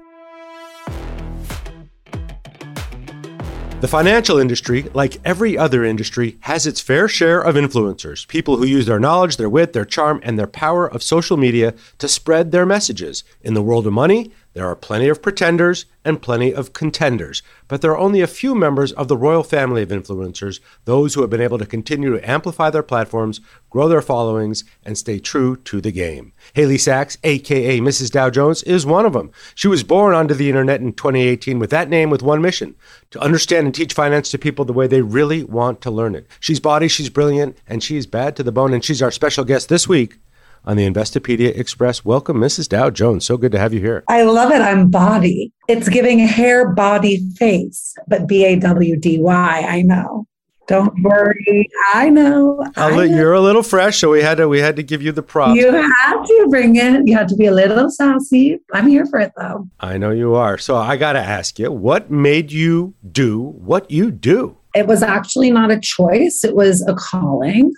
The 3.81 3.89
financial 3.89 4.37
industry, 4.37 4.91
like 4.93 5.17
every 5.25 5.57
other 5.57 5.85
industry, 5.85 6.37
has 6.41 6.67
its 6.67 6.83
fair 6.83 7.09
share 7.09 7.41
of 7.41 7.55
influencers, 7.55 8.29
people 8.29 8.59
who 8.59 8.67
use 8.67 8.85
their 8.85 9.01
knowledge, 9.01 9.39
their 9.39 9.49
wit, 9.49 9.73
their 9.73 9.87
charm, 9.87 10.21
and 10.23 10.39
their 10.39 10.47
power 10.47 10.87
of 10.87 11.03
social 11.03 11.39
media 11.39 11.73
to 11.97 12.07
spread 12.07 12.53
their 12.53 12.67
messages. 12.67 13.25
In 13.41 13.55
the 13.55 13.63
world 13.63 13.87
of 13.87 13.95
money, 13.95 14.33
there 14.53 14.67
are 14.67 14.75
plenty 14.75 15.09
of 15.09 15.23
pretenders 15.23 15.87
and 16.05 16.21
plenty 16.21 16.53
of 16.53 16.73
contenders, 16.73 17.43
but 17.69 17.83
there 17.83 17.93
are 17.93 17.99
only 17.99 18.21
a 18.21 18.27
few 18.27 18.55
members 18.55 18.91
of 18.93 19.07
the 19.07 19.17
royal 19.17 19.45
family 19.45 19.83
of 19.83 19.91
influencers, 19.91 20.59
those 20.87 21.15
who 21.15 21.21
have 21.21 21.31
been 21.31 21.41
able 21.41 21.59
to 21.59 21.67
continue 21.67 22.11
to 22.11 22.31
amplify 22.31 22.69
their 22.69 22.83
platforms, 22.83 23.41
grow 23.69 23.89
their 23.89 24.03
followings, 24.03 24.65
and 24.85 24.99
stay 24.99 25.21
true 25.21 25.57
to 25.57 25.81
the 25.81 25.93
game. 25.93 26.33
Haley 26.55 26.79
Sacks, 26.79 27.17
aka 27.23 27.79
Mrs. 27.79 28.11
Dow 28.11 28.29
Jones, 28.29 28.65
is 28.65 28.85
one 28.85 29.07
of 29.07 29.13
them. 29.13 29.31
She 29.55 29.69
was 29.69 29.85
born 29.85 30.15
onto 30.15 30.35
the 30.35 30.49
internet 30.49 30.81
in 30.81 30.95
2018 30.95 31.61
with 31.61 31.71
that 31.71 31.89
name 31.89 32.11
with 32.11 32.23
one 32.23 32.43
mission 32.43 32.75
to 33.11 33.21
understand 33.21 33.67
and 33.67 33.75
teach 33.75 33.95
finance 33.95 34.31
to 34.31 34.39
people 34.39 34.65
the 34.65 34.73
way 34.73 34.89
they 34.89 35.03
really 35.03 35.45
want 35.45 35.81
to 35.83 35.91
learn 35.91 36.17
it. 36.17 36.27
She's 36.41 36.59
body, 36.59 36.89
she's 36.89 37.11
brilliant, 37.11 37.57
and 37.69 37.83
she's 37.83 38.07
bad 38.07 38.35
to 38.37 38.43
the 38.43 38.53
bone, 38.53 38.75
and 38.75 38.85
she's 38.85 39.03
our 39.03 39.13
special 39.13 39.45
guest 39.45 39.69
this 39.69 39.87
week 39.87 40.19
on 40.65 40.77
the 40.77 40.89
Investopedia 40.89 41.57
Express. 41.59 42.05
Welcome, 42.05 42.39
Mrs. 42.39 42.69
Dow 42.69 42.91
Jones. 42.91 43.25
So 43.25 43.37
good 43.37 43.53
to 43.53 43.59
have 43.59 43.73
you 43.73 43.81
here. 43.81 44.05
I 44.09 44.23
love 44.23 44.51
it. 44.53 44.61
I'm 44.61 44.91
body. 44.91 45.53
It's 45.69 45.89
giving 45.89 46.19
hair, 46.19 46.73
body, 46.73 47.29
face, 47.37 47.95
but 48.09 48.27
B 48.27 48.45
A 48.45 48.57
W 48.57 48.97
D 48.97 49.19
Y. 49.19 49.67
I 49.69 49.83
know. 49.83 50.27
Don't 50.71 51.03
worry. 51.03 51.69
I 51.95 52.11
know. 52.11 52.57
Oh, 52.61 52.73
I 52.77 52.95
know. 52.95 53.03
You're 53.03 53.33
a 53.33 53.41
little 53.41 53.65
fresh, 53.65 53.99
so 53.99 54.09
we 54.09 54.23
had 54.23 54.37
to 54.37 54.47
we 54.47 54.61
had 54.61 54.77
to 54.77 54.85
give 54.85 55.03
you 55.03 55.11
the 55.11 55.23
props. 55.23 55.57
You 55.57 55.73
had 55.73 56.23
to 56.23 56.47
bring 56.49 56.77
it. 56.77 57.09
You 57.09 57.17
had 57.17 57.27
to 57.29 57.37
be 57.37 57.47
a 57.47 57.53
little 57.53 57.91
sassy. 57.91 58.61
I'm 58.73 58.87
here 58.87 59.05
for 59.07 59.19
it 59.19 59.33
though. 59.37 59.69
I 59.81 59.99
know 59.99 60.11
you 60.11 60.35
are. 60.37 60.59
So 60.59 60.77
I 60.77 60.97
got 60.97 61.15
to 61.15 61.19
ask 61.19 61.59
you, 61.59 61.73
what 61.73 62.13
made 62.13 62.53
you 62.53 62.95
do 63.11 63.41
what 63.41 63.91
you 63.91 64.13
do? 64.13 64.59
It 64.73 64.87
was 64.87 65.03
actually 65.03 65.51
not 65.51 65.73
a 65.73 65.81
choice. 65.81 66.45
It 66.45 66.55
was 66.55 66.87
a 66.87 66.95
calling. 66.95 67.73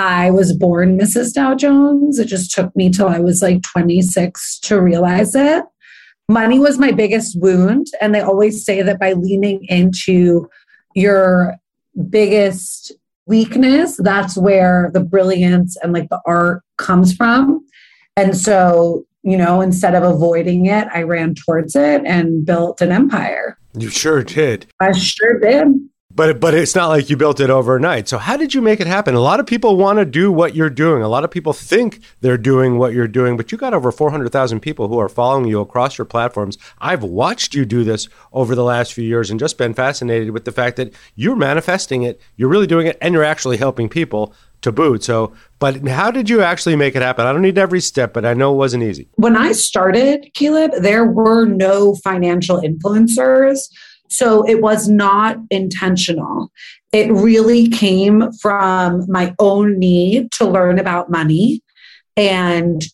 I 0.00 0.30
was 0.30 0.54
born 0.54 0.98
Mrs. 0.98 1.34
Dow 1.34 1.54
Jones. 1.54 2.18
It 2.18 2.24
just 2.24 2.52
took 2.52 2.74
me 2.74 2.88
till 2.88 3.06
I 3.06 3.18
was 3.18 3.42
like 3.42 3.60
26 3.62 4.58
to 4.60 4.80
realize 4.80 5.34
it. 5.34 5.62
Money 6.26 6.58
was 6.58 6.78
my 6.78 6.90
biggest 6.90 7.38
wound. 7.38 7.88
And 8.00 8.14
they 8.14 8.22
always 8.22 8.64
say 8.64 8.80
that 8.80 8.98
by 8.98 9.12
leaning 9.12 9.62
into 9.68 10.48
your 10.94 11.54
biggest 12.08 12.92
weakness, 13.26 13.98
that's 13.98 14.38
where 14.38 14.90
the 14.94 15.04
brilliance 15.04 15.76
and 15.82 15.92
like 15.92 16.08
the 16.08 16.20
art 16.24 16.62
comes 16.78 17.14
from. 17.14 17.62
And 18.16 18.34
so, 18.34 19.04
you 19.22 19.36
know, 19.36 19.60
instead 19.60 19.94
of 19.94 20.02
avoiding 20.02 20.64
it, 20.64 20.88
I 20.94 21.02
ran 21.02 21.34
towards 21.34 21.76
it 21.76 22.00
and 22.06 22.46
built 22.46 22.80
an 22.80 22.90
empire. 22.90 23.58
You 23.76 23.90
sure 23.90 24.22
did. 24.22 24.64
I 24.80 24.92
sure 24.92 25.38
did. 25.38 25.89
But 26.12 26.40
but 26.40 26.54
it's 26.54 26.74
not 26.74 26.88
like 26.88 27.08
you 27.08 27.16
built 27.16 27.38
it 27.38 27.50
overnight. 27.50 28.08
So 28.08 28.18
how 28.18 28.36
did 28.36 28.52
you 28.52 28.60
make 28.60 28.80
it 28.80 28.88
happen? 28.88 29.14
A 29.14 29.20
lot 29.20 29.38
of 29.38 29.46
people 29.46 29.76
want 29.76 30.00
to 30.00 30.04
do 30.04 30.32
what 30.32 30.56
you're 30.56 30.68
doing. 30.68 31.02
A 31.02 31.08
lot 31.08 31.22
of 31.22 31.30
people 31.30 31.52
think 31.52 32.00
they're 32.20 32.36
doing 32.36 32.78
what 32.78 32.92
you're 32.92 33.06
doing, 33.06 33.36
but 33.36 33.52
you 33.52 33.58
got 33.58 33.74
over 33.74 33.92
400,000 33.92 34.60
people 34.60 34.88
who 34.88 34.98
are 34.98 35.08
following 35.08 35.46
you 35.46 35.60
across 35.60 35.98
your 35.98 36.04
platforms. 36.04 36.58
I've 36.78 37.04
watched 37.04 37.54
you 37.54 37.64
do 37.64 37.84
this 37.84 38.08
over 38.32 38.56
the 38.56 38.64
last 38.64 38.92
few 38.92 39.04
years 39.04 39.30
and 39.30 39.38
just 39.38 39.56
been 39.56 39.72
fascinated 39.72 40.32
with 40.32 40.44
the 40.44 40.52
fact 40.52 40.76
that 40.78 40.92
you're 41.14 41.36
manifesting 41.36 42.02
it, 42.02 42.20
you're 42.36 42.48
really 42.48 42.66
doing 42.66 42.88
it 42.88 42.98
and 43.00 43.14
you're 43.14 43.24
actually 43.24 43.58
helping 43.58 43.88
people 43.88 44.34
to 44.62 44.72
boot. 44.72 45.04
So, 45.04 45.32
but 45.58 45.86
how 45.88 46.10
did 46.10 46.28
you 46.28 46.42
actually 46.42 46.76
make 46.76 46.94
it 46.96 47.02
happen? 47.02 47.26
I 47.26 47.32
don't 47.32 47.42
need 47.42 47.56
every 47.56 47.80
step, 47.80 48.12
but 48.12 48.26
I 48.26 48.34
know 48.34 48.52
it 48.52 48.56
wasn't 48.56 48.82
easy. 48.82 49.08
When 49.14 49.36
I 49.36 49.52
started, 49.52 50.30
Caleb, 50.34 50.72
there 50.80 51.04
were 51.04 51.46
no 51.46 51.94
financial 51.96 52.60
influencers 52.60 53.58
So 54.10 54.46
it 54.46 54.60
was 54.60 54.88
not 54.88 55.38
intentional. 55.50 56.50
It 56.92 57.10
really 57.12 57.68
came 57.68 58.32
from 58.32 59.04
my 59.08 59.34
own 59.38 59.78
need 59.78 60.32
to 60.32 60.48
learn 60.48 60.78
about 60.78 61.10
money 61.10 61.62
and 62.16 62.84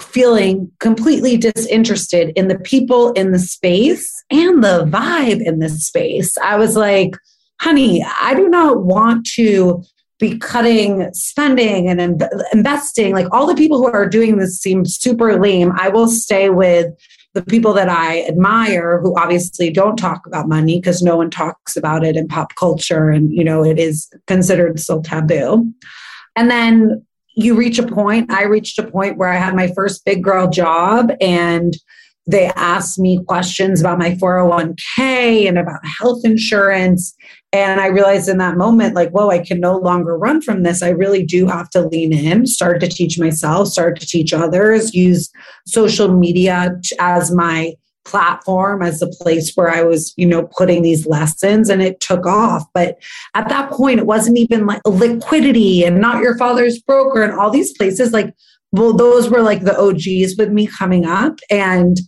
feeling 0.00 0.70
completely 0.78 1.38
disinterested 1.38 2.32
in 2.36 2.48
the 2.48 2.58
people 2.58 3.12
in 3.12 3.32
the 3.32 3.38
space 3.38 4.22
and 4.30 4.62
the 4.62 4.84
vibe 4.84 5.40
in 5.42 5.58
the 5.58 5.70
space. 5.70 6.36
I 6.38 6.56
was 6.56 6.76
like, 6.76 7.16
honey, 7.60 8.04
I 8.20 8.34
do 8.34 8.48
not 8.48 8.84
want 8.84 9.26
to 9.34 9.82
be 10.18 10.38
cutting 10.38 11.12
spending 11.12 11.88
and 11.88 12.00
in- 12.00 12.18
investing. 12.52 13.14
Like 13.14 13.26
all 13.32 13.46
the 13.46 13.54
people 13.54 13.78
who 13.78 13.86
are 13.86 14.08
doing 14.08 14.36
this 14.36 14.58
seem 14.58 14.84
super 14.84 15.38
lame. 15.40 15.72
I 15.76 15.88
will 15.88 16.08
stay 16.08 16.50
with 16.50 16.94
the 17.36 17.44
people 17.44 17.74
that 17.74 17.90
I 17.90 18.22
admire 18.22 18.98
who 18.98 19.14
obviously 19.18 19.70
don't 19.70 19.98
talk 19.98 20.26
about 20.26 20.48
money 20.48 20.80
because 20.80 21.02
no 21.02 21.18
one 21.18 21.28
talks 21.28 21.76
about 21.76 22.02
it 22.02 22.16
in 22.16 22.28
pop 22.28 22.54
culture 22.54 23.10
and 23.10 23.30
you 23.30 23.44
know 23.44 23.62
it 23.62 23.78
is 23.78 24.08
considered 24.26 24.80
so 24.80 25.02
taboo. 25.02 25.70
And 26.34 26.50
then 26.50 27.04
you 27.34 27.54
reach 27.54 27.78
a 27.78 27.86
point, 27.86 28.32
I 28.32 28.44
reached 28.44 28.78
a 28.78 28.90
point 28.90 29.18
where 29.18 29.28
I 29.28 29.36
had 29.36 29.54
my 29.54 29.70
first 29.74 30.02
big 30.06 30.24
girl 30.24 30.48
job 30.48 31.12
and 31.20 31.76
they 32.26 32.46
asked 32.56 32.98
me 32.98 33.22
questions 33.28 33.80
about 33.82 33.98
my 33.98 34.12
401k 34.12 35.46
and 35.46 35.58
about 35.58 35.80
health 36.00 36.22
insurance. 36.24 37.14
And 37.56 37.80
I 37.80 37.86
realized 37.86 38.28
in 38.28 38.36
that 38.38 38.58
moment, 38.58 38.94
like, 38.94 39.10
whoa, 39.10 39.30
I 39.30 39.38
can 39.38 39.60
no 39.60 39.78
longer 39.78 40.16
run 40.18 40.42
from 40.42 40.62
this. 40.62 40.82
I 40.82 40.90
really 40.90 41.24
do 41.24 41.46
have 41.46 41.70
to 41.70 41.86
lean 41.86 42.12
in, 42.12 42.46
start 42.46 42.80
to 42.80 42.88
teach 42.88 43.18
myself, 43.18 43.68
start 43.68 43.98
to 44.00 44.06
teach 44.06 44.34
others, 44.34 44.94
use 44.94 45.30
social 45.66 46.12
media 46.12 46.78
as 47.00 47.30
my 47.30 47.74
platform 48.04 48.82
as 48.82 49.00
the 49.00 49.08
place 49.20 49.52
where 49.54 49.70
I 49.70 49.82
was, 49.82 50.12
you 50.16 50.26
know, 50.26 50.48
putting 50.56 50.82
these 50.82 51.06
lessons 51.06 51.70
and 51.70 51.82
it 51.82 51.98
took 52.00 52.26
off. 52.26 52.64
But 52.74 52.98
at 53.34 53.48
that 53.48 53.70
point, 53.70 54.00
it 54.00 54.06
wasn't 54.06 54.38
even 54.38 54.66
like 54.66 54.82
liquidity 54.86 55.82
and 55.82 55.98
not 55.98 56.22
your 56.22 56.36
father's 56.36 56.78
broker 56.78 57.22
and 57.22 57.32
all 57.32 57.50
these 57.50 57.72
places. 57.76 58.12
Like, 58.12 58.34
well, 58.72 58.92
those 58.92 59.30
were 59.30 59.42
like 59.42 59.62
the 59.62 59.78
OGs 59.78 60.36
with 60.36 60.50
me 60.50 60.66
coming 60.66 61.06
up. 61.06 61.38
And 61.50 61.98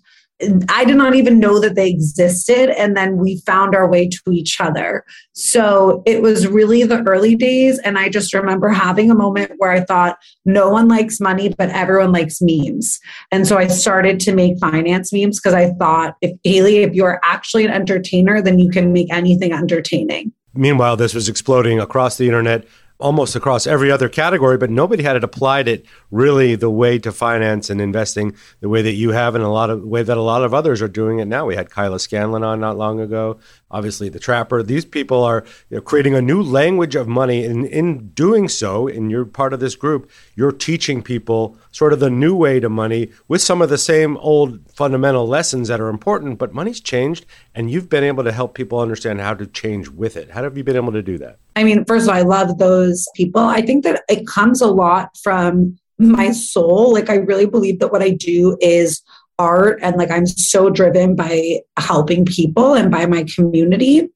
I 0.68 0.85
did 0.85 0.97
not 0.97 1.14
even 1.14 1.40
know 1.40 1.59
that 1.61 1.75
they 1.75 1.88
existed. 1.88 2.71
And 2.78 2.97
then 2.97 3.16
we 3.16 3.40
found 3.45 3.75
our 3.75 3.88
way 3.88 4.09
to 4.09 4.21
each 4.30 4.61
other. 4.61 5.04
So 5.33 6.02
it 6.07 6.23
was 6.23 6.47
really 6.47 6.85
the 6.85 7.02
early 7.02 7.35
days. 7.35 7.78
And 7.80 7.99
I 7.99 8.09
just 8.09 8.33
remember 8.33 8.68
having 8.68 9.11
a 9.11 9.14
moment 9.14 9.52
where 9.59 9.73
I 9.73 9.80
thought, 9.80 10.18
no 10.45 10.68
one 10.68 10.88
likes 10.88 11.21
money, 11.21 11.52
but 11.57 11.71
everyone 11.71 12.12
likes 12.12 12.38
memes. 12.40 13.00
And 13.33 13.47
so 13.47 13.59
I 13.59 13.66
started 13.66 14.21
to 14.21 14.35
make 14.35 14.59
finance 14.59 15.12
memes 15.12 15.40
because 15.40 15.54
I 15.54 15.71
thought, 15.73 16.16
if 16.21 16.38
Haley, 16.45 16.78
if 16.78 16.95
you're 16.95 17.21
actually 17.25 17.64
an 17.64 17.73
entertainer, 17.73 18.40
then 18.40 18.59
you 18.59 18.71
can 18.71 18.92
make 18.92 19.12
anything 19.12 19.52
entertaining. 19.52 20.33
Meanwhile, 20.54 20.97
this 20.97 21.14
was 21.14 21.28
exploding 21.28 21.78
across 21.78 22.16
the 22.16 22.26
internet 22.26 22.64
almost 22.99 23.37
across 23.37 23.67
every 23.67 23.90
other 23.90 24.09
category, 24.09 24.59
but 24.59 24.71
nobody 24.71 25.02
had 25.02 25.17
it 25.17 25.23
applied 25.23 25.69
it 25.69 25.87
really 26.11 26.55
the 26.57 26.71
way 26.71 26.99
to 26.99 27.12
finance 27.12 27.71
and 27.71 27.81
investing 27.81 28.35
the 28.61 28.69
way 28.69 28.83
that 28.83 28.95
you 28.95 29.11
have 29.11 29.35
and 29.35 29.45
a 29.45 29.49
lot 29.49 29.71
of 29.71 29.83
way 29.83 30.02
that 30.02 30.17
a 30.17 30.23
lot 30.23 30.43
of 30.43 30.52
others 30.52 30.83
are 30.83 30.88
doing 30.88 31.19
it 31.19 31.26
now. 31.26 31.47
We 31.47 31.55
had 31.55 31.71
Kyla 31.71 32.00
Scanlon 32.00 32.43
on 32.43 32.61
not 32.61 32.76
long 32.76 33.00
ago 33.00 33.38
obviously 33.71 34.09
the 34.09 34.19
trapper. 34.19 34.62
These 34.62 34.85
people 34.85 35.23
are 35.23 35.45
you 35.71 35.76
know, 35.76 35.83
creating 35.83 36.14
a 36.14 36.23
new 36.23 36.43
language 36.43 36.95
of 36.95 37.09
money. 37.09 37.45
And 37.45 37.67
in 37.67 38.09
doing 38.11 38.49
so, 38.49 38.88
and 38.88 39.11
you're 39.11 39.25
part 39.25 39.52
of 39.52 39.61
this 39.61 39.76
group, 39.76 40.11
you're 40.35 40.52
teaching 40.52 41.02
people 41.02 41.57
sort 41.71 41.93
of 41.93 42.00
the 42.00 42.11
new 42.11 42.35
way 42.35 42.61
to 42.61 42.69
money 42.69 43.11
with 43.26 43.43
some 43.43 43.62
of 43.62 43.69
the 43.69 43.78
same 43.78 44.17
old 44.19 44.61
fundamental 44.73 45.26
lessons 45.26 45.69
that 45.69 45.81
are 45.81 45.88
important, 45.88 46.38
but 46.38 46.55
money's 46.55 46.81
changed 46.81 47.26
and 47.55 47.71
you've 47.71 47.88
been 47.88 48.05
able 48.05 48.25
to 48.25 48.33
help 48.33 48.55
people 48.55 48.81
understand 48.81 49.21
how 49.21 49.35
to 49.35 49.47
change 49.47 49.88
with 49.88 50.17
it. 50.17 50.31
How 50.31 50.43
have 50.43 50.57
you 50.57 50.64
been 50.64 50.76
able 50.76 50.93
to 50.93 51.02
do 51.02 51.19
that? 51.19 51.38
I 51.59 51.65
mean, 51.65 51.85
first 51.87 52.05
of 52.05 52.11
all, 52.11 52.15
I 52.15 52.23
love 52.23 52.59
those 52.59 53.05
people. 53.17 53.43
I 53.43 53.62
think 53.62 53.83
that 53.83 54.03
it 54.09 54.27
comes 54.27 54.61
a 54.61 54.69
lot 54.69 55.17
from 55.23 55.77
my 55.99 56.31
soul. 56.31 56.93
Like, 56.93 57.11
I 57.11 57.17
really 57.17 57.47
believe 57.47 57.81
that 57.81 57.91
what 57.91 58.03
I 58.03 58.11
do 58.11 58.57
is 58.61 59.03
art 59.38 59.79
and 59.83 59.97
like 59.97 60.11
I'm 60.11 60.27
so 60.27 60.69
driven 60.71 61.15
by 61.15 61.61
helping 61.79 62.25
people 62.25 62.75
and 62.75 62.91
by 62.91 63.07
my 63.07 63.25
community. 63.35 64.09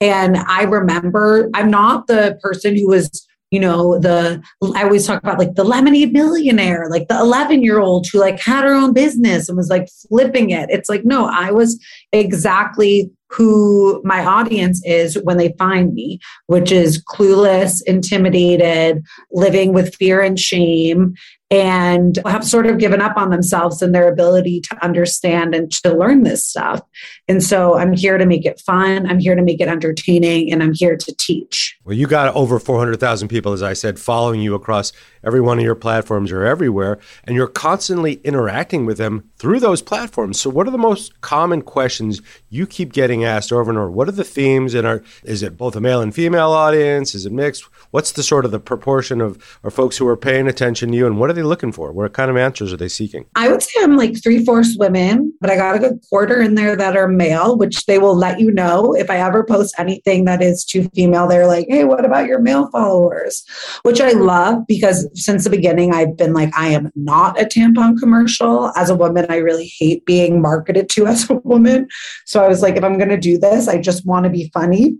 And 0.00 0.36
I 0.36 0.62
remember 0.62 1.50
I'm 1.54 1.70
not 1.70 2.06
the 2.06 2.38
person 2.42 2.76
who 2.76 2.88
was, 2.88 3.26
you 3.50 3.58
know, 3.58 3.98
the 3.98 4.42
I 4.74 4.84
always 4.84 5.06
talk 5.06 5.22
about 5.22 5.38
like 5.38 5.54
the 5.54 5.64
lemonade 5.64 6.12
millionaire, 6.12 6.88
like 6.90 7.08
the 7.08 7.18
11 7.18 7.62
year 7.62 7.80
old 7.80 8.06
who 8.12 8.20
like 8.20 8.38
had 8.40 8.64
her 8.64 8.72
own 8.74 8.92
business 8.92 9.48
and 9.48 9.56
was 9.56 9.68
like 9.68 9.88
flipping 10.08 10.50
it. 10.50 10.70
It's 10.70 10.88
like, 10.88 11.04
no, 11.04 11.26
I 11.26 11.50
was 11.50 11.84
exactly 12.12 13.10
who 13.30 14.00
my 14.04 14.24
audience 14.24 14.80
is 14.84 15.20
when 15.22 15.36
they 15.36 15.54
find 15.58 15.94
me, 15.94 16.18
which 16.46 16.72
is 16.72 17.02
clueless, 17.04 17.82
intimidated, 17.86 19.04
living 19.30 19.72
with 19.72 19.94
fear 19.94 20.20
and 20.20 20.40
shame, 20.40 21.14
and 21.50 22.18
have 22.26 22.44
sort 22.44 22.66
of 22.66 22.78
given 22.78 23.00
up 23.00 23.16
on 23.16 23.30
themselves 23.30 23.80
and 23.80 23.94
their 23.94 24.10
ability 24.10 24.60
to 24.60 24.84
understand 24.84 25.54
and 25.54 25.70
to 25.70 25.96
learn 25.96 26.22
this 26.22 26.44
stuff. 26.44 26.80
And 27.28 27.42
so 27.42 27.76
I'm 27.76 27.92
here 27.92 28.16
to 28.16 28.24
make 28.24 28.46
it 28.46 28.60
fun, 28.60 29.06
I'm 29.06 29.18
here 29.18 29.34
to 29.34 29.42
make 29.42 29.60
it 29.60 29.68
entertaining, 29.68 30.50
and 30.50 30.62
I'm 30.62 30.72
here 30.72 30.96
to 30.96 31.14
teach. 31.16 31.78
Well, 31.84 31.96
you 31.96 32.06
got 32.06 32.34
over 32.34 32.58
400,000 32.58 33.28
people, 33.28 33.52
as 33.52 33.62
I 33.62 33.74
said, 33.74 33.98
following 33.98 34.40
you 34.40 34.54
across 34.54 34.92
every 35.22 35.40
one 35.40 35.58
of 35.58 35.64
your 35.64 35.74
platforms 35.74 36.32
or 36.32 36.44
everywhere, 36.44 36.98
and 37.24 37.36
you're 37.36 37.46
constantly 37.46 38.14
interacting 38.24 38.86
with 38.86 38.98
them 38.98 39.30
through 39.36 39.60
those 39.60 39.82
platforms. 39.82 40.40
So, 40.40 40.50
what 40.50 40.66
are 40.66 40.70
the 40.70 40.78
most 40.78 41.20
common 41.20 41.62
questions 41.62 42.22
you 42.48 42.66
keep 42.66 42.92
getting 42.92 43.24
asked 43.24 43.52
over 43.52 43.70
and 43.70 43.78
over? 43.78 43.90
What 43.90 44.08
are 44.08 44.12
the 44.12 44.24
themes? 44.24 44.74
And 44.74 44.86
are 44.86 45.02
is 45.24 45.42
it 45.42 45.56
both 45.56 45.76
a 45.76 45.80
male 45.80 46.00
and 46.00 46.14
female 46.14 46.52
audience? 46.52 47.14
Is 47.14 47.26
it 47.26 47.32
mixed? 47.32 47.64
What's 47.90 48.12
the 48.12 48.22
sort 48.22 48.44
of 48.44 48.50
the 48.50 48.60
proportion 48.60 49.20
of, 49.20 49.58
of 49.62 49.72
folks 49.72 49.96
who 49.96 50.06
are 50.08 50.16
paying 50.16 50.46
attention 50.46 50.90
to 50.92 50.96
you, 50.96 51.06
and 51.06 51.18
what 51.18 51.30
are 51.30 51.34
they 51.34 51.42
looking 51.42 51.72
for? 51.72 51.92
What 51.92 52.12
kind 52.12 52.30
of 52.30 52.36
answers 52.36 52.72
are 52.72 52.76
they 52.76 52.88
seeking? 52.88 53.26
I 53.34 53.48
would 53.48 53.62
say 53.62 53.82
I'm 53.82 53.96
like 53.96 54.22
three 54.22 54.44
fourths 54.44 54.76
women, 54.78 55.32
but 55.40 55.50
I 55.50 55.56
got 55.56 55.76
a 55.76 55.78
good 55.78 56.00
quarter 56.08 56.40
in 56.40 56.54
there 56.54 56.76
that 56.76 56.96
are 56.96 57.08
male, 57.18 57.58
which 57.58 57.84
they 57.84 57.98
will 57.98 58.16
let 58.16 58.40
you 58.40 58.50
know 58.50 58.94
if 58.94 59.10
I 59.10 59.18
ever 59.18 59.44
post 59.44 59.74
anything 59.76 60.24
that 60.24 60.40
is 60.40 60.64
too 60.64 60.88
female. 60.94 61.28
They're 61.28 61.46
like, 61.46 61.66
hey, 61.68 61.84
what 61.84 62.06
about 62.06 62.26
your 62.26 62.40
male 62.40 62.70
followers? 62.70 63.44
Which 63.82 64.00
I 64.00 64.12
love 64.12 64.66
because 64.66 65.06
since 65.12 65.44
the 65.44 65.50
beginning, 65.50 65.92
I've 65.92 66.16
been 66.16 66.32
like, 66.32 66.56
I 66.56 66.68
am 66.68 66.90
not 66.94 67.38
a 67.38 67.44
tampon 67.44 67.98
commercial. 67.98 68.72
As 68.76 68.88
a 68.88 68.96
woman, 68.96 69.26
I 69.28 69.36
really 69.36 69.70
hate 69.78 70.06
being 70.06 70.40
marketed 70.40 70.88
to 70.90 71.06
as 71.12 71.28
a 71.28 71.34
woman. 71.34 71.88
So 72.24 72.42
I 72.42 72.48
was 72.48 72.62
like, 72.62 72.76
if 72.76 72.84
I'm 72.84 72.96
going 72.96 73.10
to 73.10 73.18
do 73.18 73.36
this, 73.36 73.68
I 73.68 73.78
just 73.78 74.06
want 74.06 74.24
to 74.24 74.30
be 74.30 74.50
funny. 74.54 74.96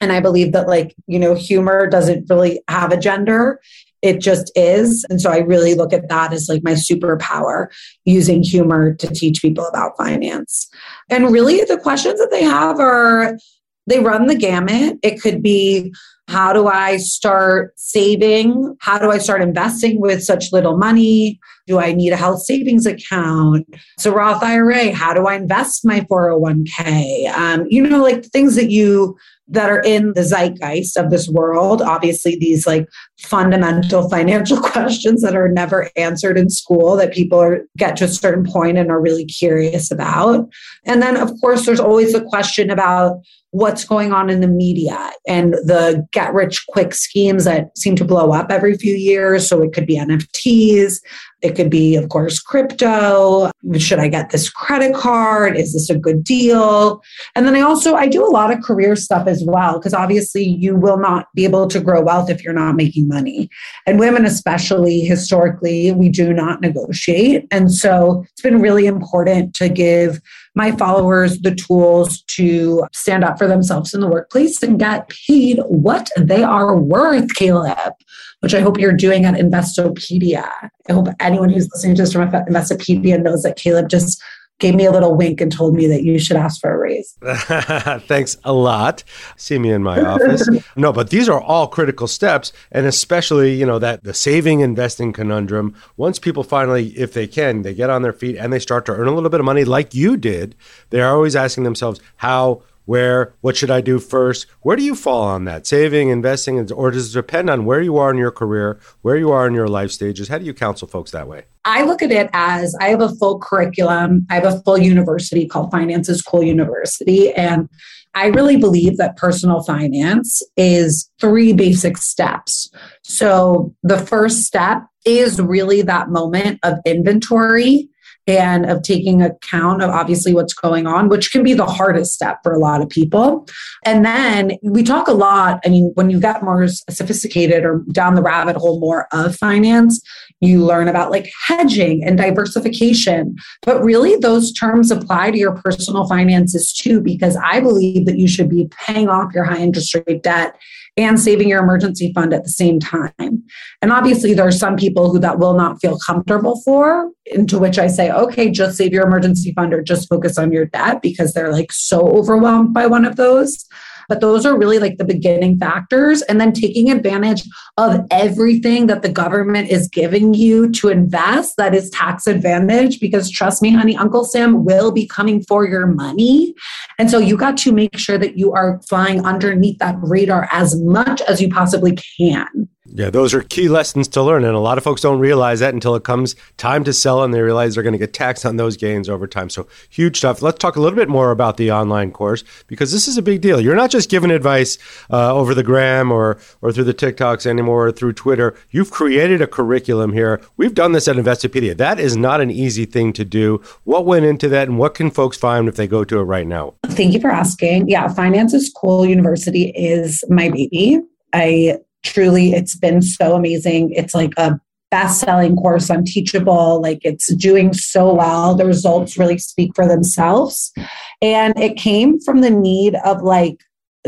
And 0.00 0.12
I 0.12 0.20
believe 0.20 0.52
that, 0.52 0.68
like, 0.68 0.94
you 1.06 1.18
know, 1.18 1.34
humor 1.34 1.86
doesn't 1.86 2.28
really 2.28 2.60
have 2.68 2.92
a 2.92 2.96
gender. 2.96 3.60
It 4.04 4.20
just 4.20 4.52
is. 4.54 5.02
And 5.08 5.18
so 5.18 5.30
I 5.30 5.38
really 5.38 5.74
look 5.74 5.94
at 5.94 6.10
that 6.10 6.34
as 6.34 6.46
like 6.46 6.62
my 6.62 6.74
superpower 6.74 7.68
using 8.04 8.42
humor 8.42 8.92
to 8.96 9.06
teach 9.06 9.40
people 9.40 9.66
about 9.66 9.96
finance. 9.96 10.68
And 11.08 11.32
really, 11.32 11.64
the 11.64 11.78
questions 11.78 12.20
that 12.20 12.30
they 12.30 12.44
have 12.44 12.78
are 12.78 13.38
they 13.86 14.00
run 14.00 14.26
the 14.26 14.34
gamut. 14.34 14.98
It 15.02 15.22
could 15.22 15.42
be 15.42 15.94
how 16.28 16.52
do 16.52 16.68
I 16.68 16.96
start 16.96 17.72
saving? 17.76 18.76
How 18.80 18.98
do 18.98 19.10
I 19.10 19.18
start 19.18 19.42
investing 19.42 20.00
with 20.00 20.22
such 20.22 20.52
little 20.52 20.76
money? 20.76 21.38
Do 21.66 21.78
I 21.78 21.92
need 21.92 22.12
a 22.12 22.16
health 22.16 22.42
savings 22.42 22.86
account? 22.86 23.66
So 23.98 24.10
Roth 24.10 24.42
IRA, 24.42 24.94
how 24.94 25.12
do 25.12 25.26
I 25.26 25.34
invest 25.34 25.84
my 25.84 26.00
401k? 26.00 27.30
Um, 27.34 27.66
you 27.68 27.86
know, 27.86 28.02
like 28.02 28.24
things 28.26 28.54
that 28.56 28.70
you 28.70 29.16
that 29.48 29.68
are 29.68 29.80
in 29.80 30.14
the 30.14 30.24
zeitgeist 30.24 30.96
of 30.96 31.10
this 31.10 31.28
world. 31.28 31.82
Obviously, 31.82 32.36
these 32.36 32.66
like 32.66 32.86
fundamental 33.20 34.08
financial 34.08 34.60
questions 34.60 35.22
that 35.22 35.36
are 35.36 35.48
never 35.48 35.90
answered 35.96 36.38
in 36.38 36.50
school 36.50 36.96
that 36.96 37.12
people 37.12 37.40
are, 37.40 37.60
get 37.76 37.96
to 37.96 38.04
a 38.04 38.08
certain 38.08 38.44
point 38.44 38.78
and 38.78 38.90
are 38.90 39.00
really 39.00 39.24
curious 39.24 39.90
about. 39.90 40.48
And 40.84 41.00
then, 41.00 41.16
of 41.16 41.30
course, 41.40 41.66
there's 41.66 41.80
always 41.80 42.14
a 42.14 42.24
question 42.24 42.70
about 42.70 43.20
what's 43.54 43.84
going 43.84 44.12
on 44.12 44.30
in 44.30 44.40
the 44.40 44.48
media 44.48 45.12
and 45.28 45.54
the 45.54 46.04
get 46.10 46.34
rich 46.34 46.66
quick 46.66 46.92
schemes 46.92 47.44
that 47.44 47.76
seem 47.78 47.94
to 47.94 48.04
blow 48.04 48.32
up 48.32 48.50
every 48.50 48.76
few 48.76 48.96
years. 48.96 49.48
So 49.48 49.62
it 49.62 49.72
could 49.72 49.86
be 49.86 49.96
NFTs, 49.96 51.00
it 51.40 51.54
could 51.54 51.70
be, 51.70 51.94
of 51.94 52.08
course, 52.08 52.40
crypto. 52.40 53.52
Should 53.76 54.00
I 54.00 54.08
get 54.08 54.30
this 54.30 54.50
credit 54.50 54.94
card? 54.94 55.56
Is 55.56 55.72
this 55.72 55.88
a 55.88 55.96
good 55.96 56.24
deal? 56.24 57.00
And 57.36 57.46
then 57.46 57.54
I 57.54 57.60
also 57.60 57.94
I 57.94 58.08
do 58.08 58.26
a 58.26 58.32
lot 58.32 58.52
of 58.52 58.60
career 58.60 58.96
stuff 58.96 59.28
as 59.28 59.44
well 59.46 59.78
because 59.78 59.94
obviously 59.94 60.42
you 60.42 60.74
will 60.74 60.98
not 60.98 61.26
be 61.34 61.44
able 61.44 61.68
to 61.68 61.80
grow 61.80 62.00
wealth 62.00 62.30
if 62.30 62.42
you're 62.42 62.54
not 62.54 62.74
making 62.74 63.08
money. 63.14 63.48
And 63.86 63.98
women 63.98 64.24
especially 64.24 65.00
historically 65.00 65.92
we 65.92 66.08
do 66.08 66.32
not 66.32 66.60
negotiate. 66.60 67.46
And 67.50 67.72
so 67.72 68.24
it's 68.32 68.42
been 68.42 68.60
really 68.60 68.86
important 68.86 69.54
to 69.54 69.68
give 69.68 70.20
my 70.54 70.72
followers 70.72 71.40
the 71.40 71.54
tools 71.54 72.22
to 72.22 72.84
stand 72.92 73.24
up 73.24 73.38
for 73.38 73.46
themselves 73.46 73.94
in 73.94 74.00
the 74.00 74.08
workplace 74.08 74.62
and 74.62 74.78
get 74.78 75.08
paid 75.26 75.58
what 75.66 76.10
they 76.16 76.42
are 76.42 76.76
worth, 76.76 77.34
Caleb, 77.34 77.94
which 78.40 78.54
I 78.54 78.60
hope 78.60 78.78
you're 78.78 78.92
doing 78.92 79.24
at 79.24 79.34
Investopedia. 79.34 80.48
I 80.88 80.92
hope 80.92 81.08
anyone 81.20 81.48
who's 81.48 81.68
listening 81.72 81.96
to 81.96 82.02
this 82.02 82.12
from 82.12 82.30
Investopedia 82.30 83.20
knows 83.20 83.42
that 83.42 83.56
Caleb 83.56 83.88
just 83.88 84.22
gave 84.60 84.74
me 84.74 84.84
a 84.84 84.92
little 84.92 85.14
wink 85.14 85.40
and 85.40 85.50
told 85.50 85.74
me 85.74 85.86
that 85.88 86.04
you 86.04 86.18
should 86.18 86.36
ask 86.36 86.60
for 86.60 86.72
a 86.72 86.78
raise. 86.78 87.16
Thanks 88.06 88.36
a 88.44 88.52
lot. 88.52 89.02
See 89.36 89.58
me 89.58 89.70
in 89.70 89.82
my 89.82 90.00
office. 90.00 90.48
no, 90.76 90.92
but 90.92 91.10
these 91.10 91.28
are 91.28 91.40
all 91.40 91.66
critical 91.66 92.06
steps 92.06 92.52
and 92.70 92.86
especially, 92.86 93.54
you 93.54 93.66
know, 93.66 93.78
that 93.78 94.04
the 94.04 94.14
saving 94.14 94.60
investing 94.60 95.12
conundrum. 95.12 95.74
Once 95.96 96.18
people 96.18 96.44
finally 96.44 96.88
if 96.90 97.12
they 97.12 97.26
can, 97.26 97.62
they 97.62 97.74
get 97.74 97.90
on 97.90 98.02
their 98.02 98.12
feet 98.12 98.36
and 98.36 98.52
they 98.52 98.58
start 98.58 98.86
to 98.86 98.92
earn 98.92 99.08
a 99.08 99.14
little 99.14 99.30
bit 99.30 99.40
of 99.40 99.46
money 99.46 99.64
like 99.64 99.92
you 99.92 100.16
did, 100.16 100.54
they're 100.90 101.08
always 101.08 101.34
asking 101.34 101.64
themselves 101.64 102.00
how 102.16 102.62
where 102.84 103.34
what 103.40 103.56
should 103.56 103.70
i 103.70 103.80
do 103.80 103.98
first? 103.98 104.46
Where 104.60 104.76
do 104.76 104.82
you 104.82 104.94
fall 104.94 105.22
on 105.22 105.44
that? 105.44 105.66
Saving 105.66 106.08
investing 106.08 106.70
or 106.72 106.90
does 106.90 107.10
it 107.10 107.18
depend 107.18 107.50
on 107.50 107.64
where 107.64 107.80
you 107.80 107.96
are 107.96 108.10
in 108.10 108.18
your 108.18 108.30
career 108.30 108.78
where 109.02 109.16
you 109.16 109.30
are 109.30 109.46
in 109.46 109.54
your 109.54 109.68
life 109.68 109.90
stages? 109.90 110.28
How 110.28 110.38
do 110.38 110.44
you 110.44 110.54
counsel 110.54 110.88
folks 110.88 111.10
that 111.12 111.28
way? 111.28 111.44
I 111.64 111.82
look 111.84 112.02
at 112.02 112.10
it 112.10 112.28
as 112.32 112.74
i 112.80 112.88
have 112.88 113.00
a 113.00 113.14
full 113.16 113.38
curriculum. 113.38 114.26
I 114.30 114.34
have 114.34 114.44
a 114.44 114.60
full 114.60 114.78
university 114.78 115.46
called 115.46 115.70
Finance 115.70 116.08
is 116.08 116.22
Cool 116.22 116.42
university. 116.42 117.32
And 117.32 117.68
i 118.14 118.26
really 118.26 118.56
believe 118.56 118.96
that 118.98 119.16
personal 119.16 119.62
finance 119.62 120.42
is 120.56 121.10
three 121.20 121.52
basic 121.52 121.96
steps. 121.96 122.70
So 123.02 123.74
the 123.82 123.98
first 123.98 124.42
step 124.42 124.82
is 125.04 125.40
really 125.40 125.82
that 125.82 126.08
moment 126.08 126.60
of 126.62 126.78
inventory 126.84 127.88
and 128.26 128.64
of 128.66 128.82
taking 128.82 129.22
account 129.22 129.82
of 129.82 129.90
obviously 129.90 130.32
what's 130.32 130.54
going 130.54 130.86
on, 130.86 131.08
which 131.08 131.30
can 131.30 131.42
be 131.42 131.54
the 131.54 131.66
hardest 131.66 132.14
step 132.14 132.38
for 132.42 132.52
a 132.52 132.58
lot 132.58 132.80
of 132.80 132.88
people. 132.88 133.46
And 133.84 134.04
then 134.04 134.52
we 134.62 134.82
talk 134.82 135.08
a 135.08 135.12
lot. 135.12 135.60
I 135.64 135.68
mean, 135.68 135.92
when 135.94 136.10
you 136.10 136.20
get 136.20 136.42
more 136.42 136.66
sophisticated 136.68 137.64
or 137.64 137.82
down 137.92 138.14
the 138.14 138.22
rabbit 138.22 138.56
hole 138.56 138.80
more 138.80 139.06
of 139.12 139.36
finance, 139.36 140.00
you 140.40 140.64
learn 140.64 140.88
about 140.88 141.10
like 141.10 141.30
hedging 141.46 142.02
and 142.04 142.16
diversification. 142.16 143.36
But 143.62 143.82
really, 143.82 144.16
those 144.16 144.52
terms 144.52 144.90
apply 144.90 145.30
to 145.30 145.38
your 145.38 145.56
personal 145.56 146.06
finances 146.06 146.72
too, 146.72 147.00
because 147.00 147.36
I 147.36 147.60
believe 147.60 148.06
that 148.06 148.18
you 148.18 148.28
should 148.28 148.48
be 148.48 148.68
paying 148.86 149.08
off 149.08 149.32
your 149.34 149.44
high 149.44 149.60
interest 149.60 149.94
rate 150.06 150.22
debt 150.22 150.56
and 150.96 151.18
saving 151.18 151.48
your 151.48 151.62
emergency 151.62 152.12
fund 152.14 152.32
at 152.32 152.44
the 152.44 152.50
same 152.50 152.78
time. 152.78 153.42
And 153.82 153.92
obviously, 153.92 154.32
there 154.32 154.46
are 154.46 154.52
some 154.52 154.76
people 154.76 155.10
who 155.10 155.18
that 155.18 155.38
will 155.38 155.54
not 155.54 155.80
feel 155.80 155.98
comfortable 155.98 156.60
for, 156.64 157.10
into 157.26 157.58
which 157.58 157.78
I 157.78 157.88
say, 157.88 158.10
okay, 158.10 158.50
just 158.50 158.76
save 158.76 158.92
your 158.92 159.06
emergency 159.06 159.52
fund 159.54 159.74
or 159.74 159.82
just 159.82 160.08
focus 160.08 160.38
on 160.38 160.52
your 160.52 160.66
debt 160.66 161.02
because 161.02 161.32
they're 161.32 161.52
like 161.52 161.72
so 161.72 162.00
overwhelmed 162.00 162.72
by 162.72 162.86
one 162.86 163.04
of 163.04 163.16
those. 163.16 163.66
But 164.08 164.20
those 164.20 164.44
are 164.46 164.56
really 164.56 164.78
like 164.78 164.98
the 164.98 165.04
beginning 165.04 165.58
factors. 165.58 166.22
And 166.22 166.40
then 166.40 166.52
taking 166.52 166.90
advantage 166.90 167.42
of 167.76 168.00
everything 168.10 168.86
that 168.86 169.02
the 169.02 169.08
government 169.08 169.70
is 169.70 169.88
giving 169.88 170.34
you 170.34 170.70
to 170.72 170.88
invest 170.88 171.56
that 171.56 171.74
is 171.74 171.90
tax 171.90 172.26
advantage. 172.26 173.00
Because 173.00 173.30
trust 173.30 173.62
me, 173.62 173.72
honey, 173.72 173.96
Uncle 173.96 174.24
Sam 174.24 174.64
will 174.64 174.92
be 174.92 175.06
coming 175.06 175.42
for 175.42 175.66
your 175.66 175.86
money. 175.86 176.54
And 176.98 177.10
so 177.10 177.18
you 177.18 177.36
got 177.36 177.56
to 177.58 177.72
make 177.72 177.96
sure 177.98 178.18
that 178.18 178.38
you 178.38 178.52
are 178.52 178.80
flying 178.88 179.24
underneath 179.24 179.78
that 179.78 179.96
radar 180.02 180.48
as 180.52 180.80
much 180.80 181.20
as 181.22 181.40
you 181.40 181.48
possibly 181.48 181.96
can. 182.18 182.68
Yeah, 182.96 183.10
those 183.10 183.34
are 183.34 183.42
key 183.42 183.68
lessons 183.68 184.06
to 184.08 184.22
learn. 184.22 184.44
And 184.44 184.54
a 184.54 184.60
lot 184.60 184.78
of 184.78 184.84
folks 184.84 185.00
don't 185.00 185.18
realize 185.18 185.58
that 185.58 185.74
until 185.74 185.96
it 185.96 186.04
comes 186.04 186.36
time 186.58 186.84
to 186.84 186.92
sell 186.92 187.24
and 187.24 187.34
they 187.34 187.40
realize 187.40 187.74
they're 187.74 187.82
going 187.82 187.92
to 187.92 187.98
get 187.98 188.12
taxed 188.12 188.46
on 188.46 188.56
those 188.56 188.76
gains 188.76 189.08
over 189.08 189.26
time. 189.26 189.50
So, 189.50 189.66
huge 189.90 190.18
stuff. 190.18 190.42
Let's 190.42 190.58
talk 190.58 190.76
a 190.76 190.80
little 190.80 190.96
bit 190.96 191.08
more 191.08 191.32
about 191.32 191.56
the 191.56 191.72
online 191.72 192.12
course 192.12 192.44
because 192.68 192.92
this 192.92 193.08
is 193.08 193.18
a 193.18 193.22
big 193.22 193.40
deal. 193.40 193.60
You're 193.60 193.74
not 193.74 193.90
just 193.90 194.10
giving 194.10 194.30
advice 194.30 194.78
uh, 195.10 195.34
over 195.34 195.54
the 195.54 195.64
gram 195.64 196.12
or, 196.12 196.38
or 196.62 196.70
through 196.70 196.84
the 196.84 196.94
TikToks 196.94 197.46
anymore 197.46 197.88
or 197.88 197.92
through 197.92 198.12
Twitter. 198.12 198.56
You've 198.70 198.92
created 198.92 199.42
a 199.42 199.48
curriculum 199.48 200.12
here. 200.12 200.40
We've 200.56 200.74
done 200.74 200.92
this 200.92 201.08
at 201.08 201.16
Investopedia. 201.16 201.76
That 201.76 201.98
is 201.98 202.16
not 202.16 202.40
an 202.40 202.52
easy 202.52 202.84
thing 202.84 203.12
to 203.14 203.24
do. 203.24 203.60
What 203.82 204.06
went 204.06 204.24
into 204.24 204.48
that 204.50 204.68
and 204.68 204.78
what 204.78 204.94
can 204.94 205.10
folks 205.10 205.36
find 205.36 205.66
if 205.66 205.74
they 205.74 205.88
go 205.88 206.04
to 206.04 206.20
it 206.20 206.22
right 206.22 206.46
now? 206.46 206.74
Thank 206.86 207.12
you 207.12 207.20
for 207.20 207.32
asking. 207.32 207.88
Yeah, 207.88 208.06
Finance 208.06 208.54
is 208.54 208.72
Cool 208.72 209.04
University 209.04 209.72
is 209.74 210.22
my 210.28 210.48
baby. 210.48 211.00
I 211.32 211.78
truly 212.04 212.52
it's 212.52 212.76
been 212.76 213.02
so 213.02 213.34
amazing. 213.34 213.92
It's 213.92 214.14
like 214.14 214.32
a 214.36 214.58
best-selling 214.90 215.56
course 215.56 215.90
on 215.90 216.04
teachable 216.04 216.80
like 216.80 217.00
it's 217.02 217.34
doing 217.34 217.72
so 217.72 218.14
well. 218.14 218.54
The 218.54 218.64
results 218.64 219.18
really 219.18 219.38
speak 219.38 219.72
for 219.74 219.88
themselves. 219.88 220.72
And 221.20 221.58
it 221.58 221.76
came 221.76 222.20
from 222.20 222.42
the 222.42 222.50
need 222.50 222.94
of 223.04 223.22
like 223.22 223.56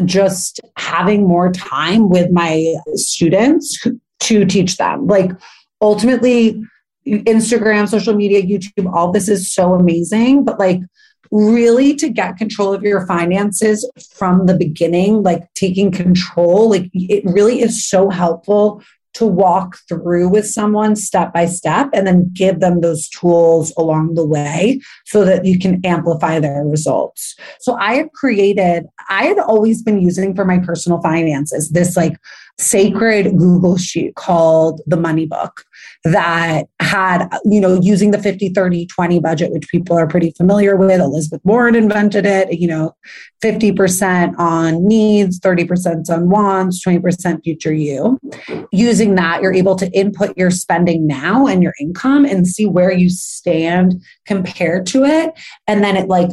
just 0.05 0.61
having 0.77 1.27
more 1.27 1.51
time 1.51 2.09
with 2.09 2.31
my 2.31 2.75
students 2.94 3.85
to 4.20 4.44
teach 4.44 4.77
them. 4.77 5.07
Like 5.07 5.33
ultimately 5.83 6.62
instagram 7.07 7.88
social 7.88 8.14
media 8.14 8.42
youtube 8.42 8.92
all 8.92 9.12
this 9.12 9.29
is 9.29 9.53
so 9.53 9.75
amazing 9.75 10.44
but 10.44 10.59
like 10.59 10.81
really 11.31 11.95
to 11.97 12.09
get 12.09 12.37
control 12.37 12.73
of 12.73 12.83
your 12.83 13.07
finances 13.07 13.89
from 14.12 14.47
the 14.47 14.57
beginning, 14.57 15.23
like 15.23 15.53
taking 15.55 15.91
control, 15.91 16.71
like 16.71 16.91
it 16.93 17.25
really 17.25 17.61
is 17.61 17.87
so 17.87 18.11
helpful 18.11 18.83
to 19.17 19.25
walk 19.25 19.79
through 19.89 20.29
with 20.29 20.47
someone 20.47 20.95
step 20.95 21.33
by 21.33 21.47
step 21.47 21.89
and 21.95 22.07
then 22.07 22.31
give 22.35 22.61
them 22.61 22.83
those 22.83 23.09
tools 23.09 23.73
along 23.79 24.12
the 24.15 24.27
way 24.27 24.79
so 25.07 25.25
that 25.25 25.47
you 25.47 25.59
can 25.59 25.81
amplify 25.87 26.39
their 26.39 26.62
results. 26.65 27.35
So 27.61 27.77
I 27.77 27.95
have 27.95 28.12
created, 28.12 28.85
I 29.09 29.25
had 29.25 29.39
always 29.39 29.83
been 29.83 30.03
using 30.03 30.35
for 30.35 30.45
my 30.45 30.59
personal 30.59 31.01
finances 31.01 31.71
this 31.71 31.97
like 31.97 32.19
sacred 32.59 33.39
Google 33.39 33.79
sheet 33.79 34.15
called 34.17 34.83
the 34.87 34.99
Money 34.99 35.25
Book 35.25 35.65
that 36.05 36.66
had, 36.81 37.29
you 37.44 37.61
know, 37.61 37.81
using 37.81 38.11
the 38.11 38.18
50, 38.18 38.51
30, 38.51 38.87
20 38.87 39.20
budget, 39.20 39.53
which 39.53 39.68
people 39.68 39.99
are 39.99 40.07
pretty 40.07 40.33
familiar 40.37 40.77
with. 40.77 41.01
Elizabeth 41.01 41.40
Warren 41.44 41.75
invented 41.75 42.27
it, 42.27 42.59
you 42.59 42.68
know, 42.68 42.94
50% 43.42 44.38
on 44.38 44.87
needs, 44.87 45.40
30% 45.40 46.11
on 46.11 46.31
wants, 46.31 46.85
20% 46.85 47.42
future 47.42 47.72
you. 47.72 48.18
Using 48.72 49.14
that, 49.16 49.42
you're 49.42 49.55
able 49.55 49.77
to 49.77 49.90
input 49.92 50.37
your 50.37 50.51
spending 50.51 51.07
now 51.07 51.46
and 51.46 51.62
your 51.62 51.75
income 51.81 52.25
and 52.25 52.46
see 52.46 52.66
where 52.66 52.92
you 52.92 53.11
stand 53.11 54.03
compared 54.27 54.87
to 54.87 55.05
it. 55.05 55.33
And 55.66 55.83
then 55.83 55.96
it 55.96 56.09
like 56.09 56.31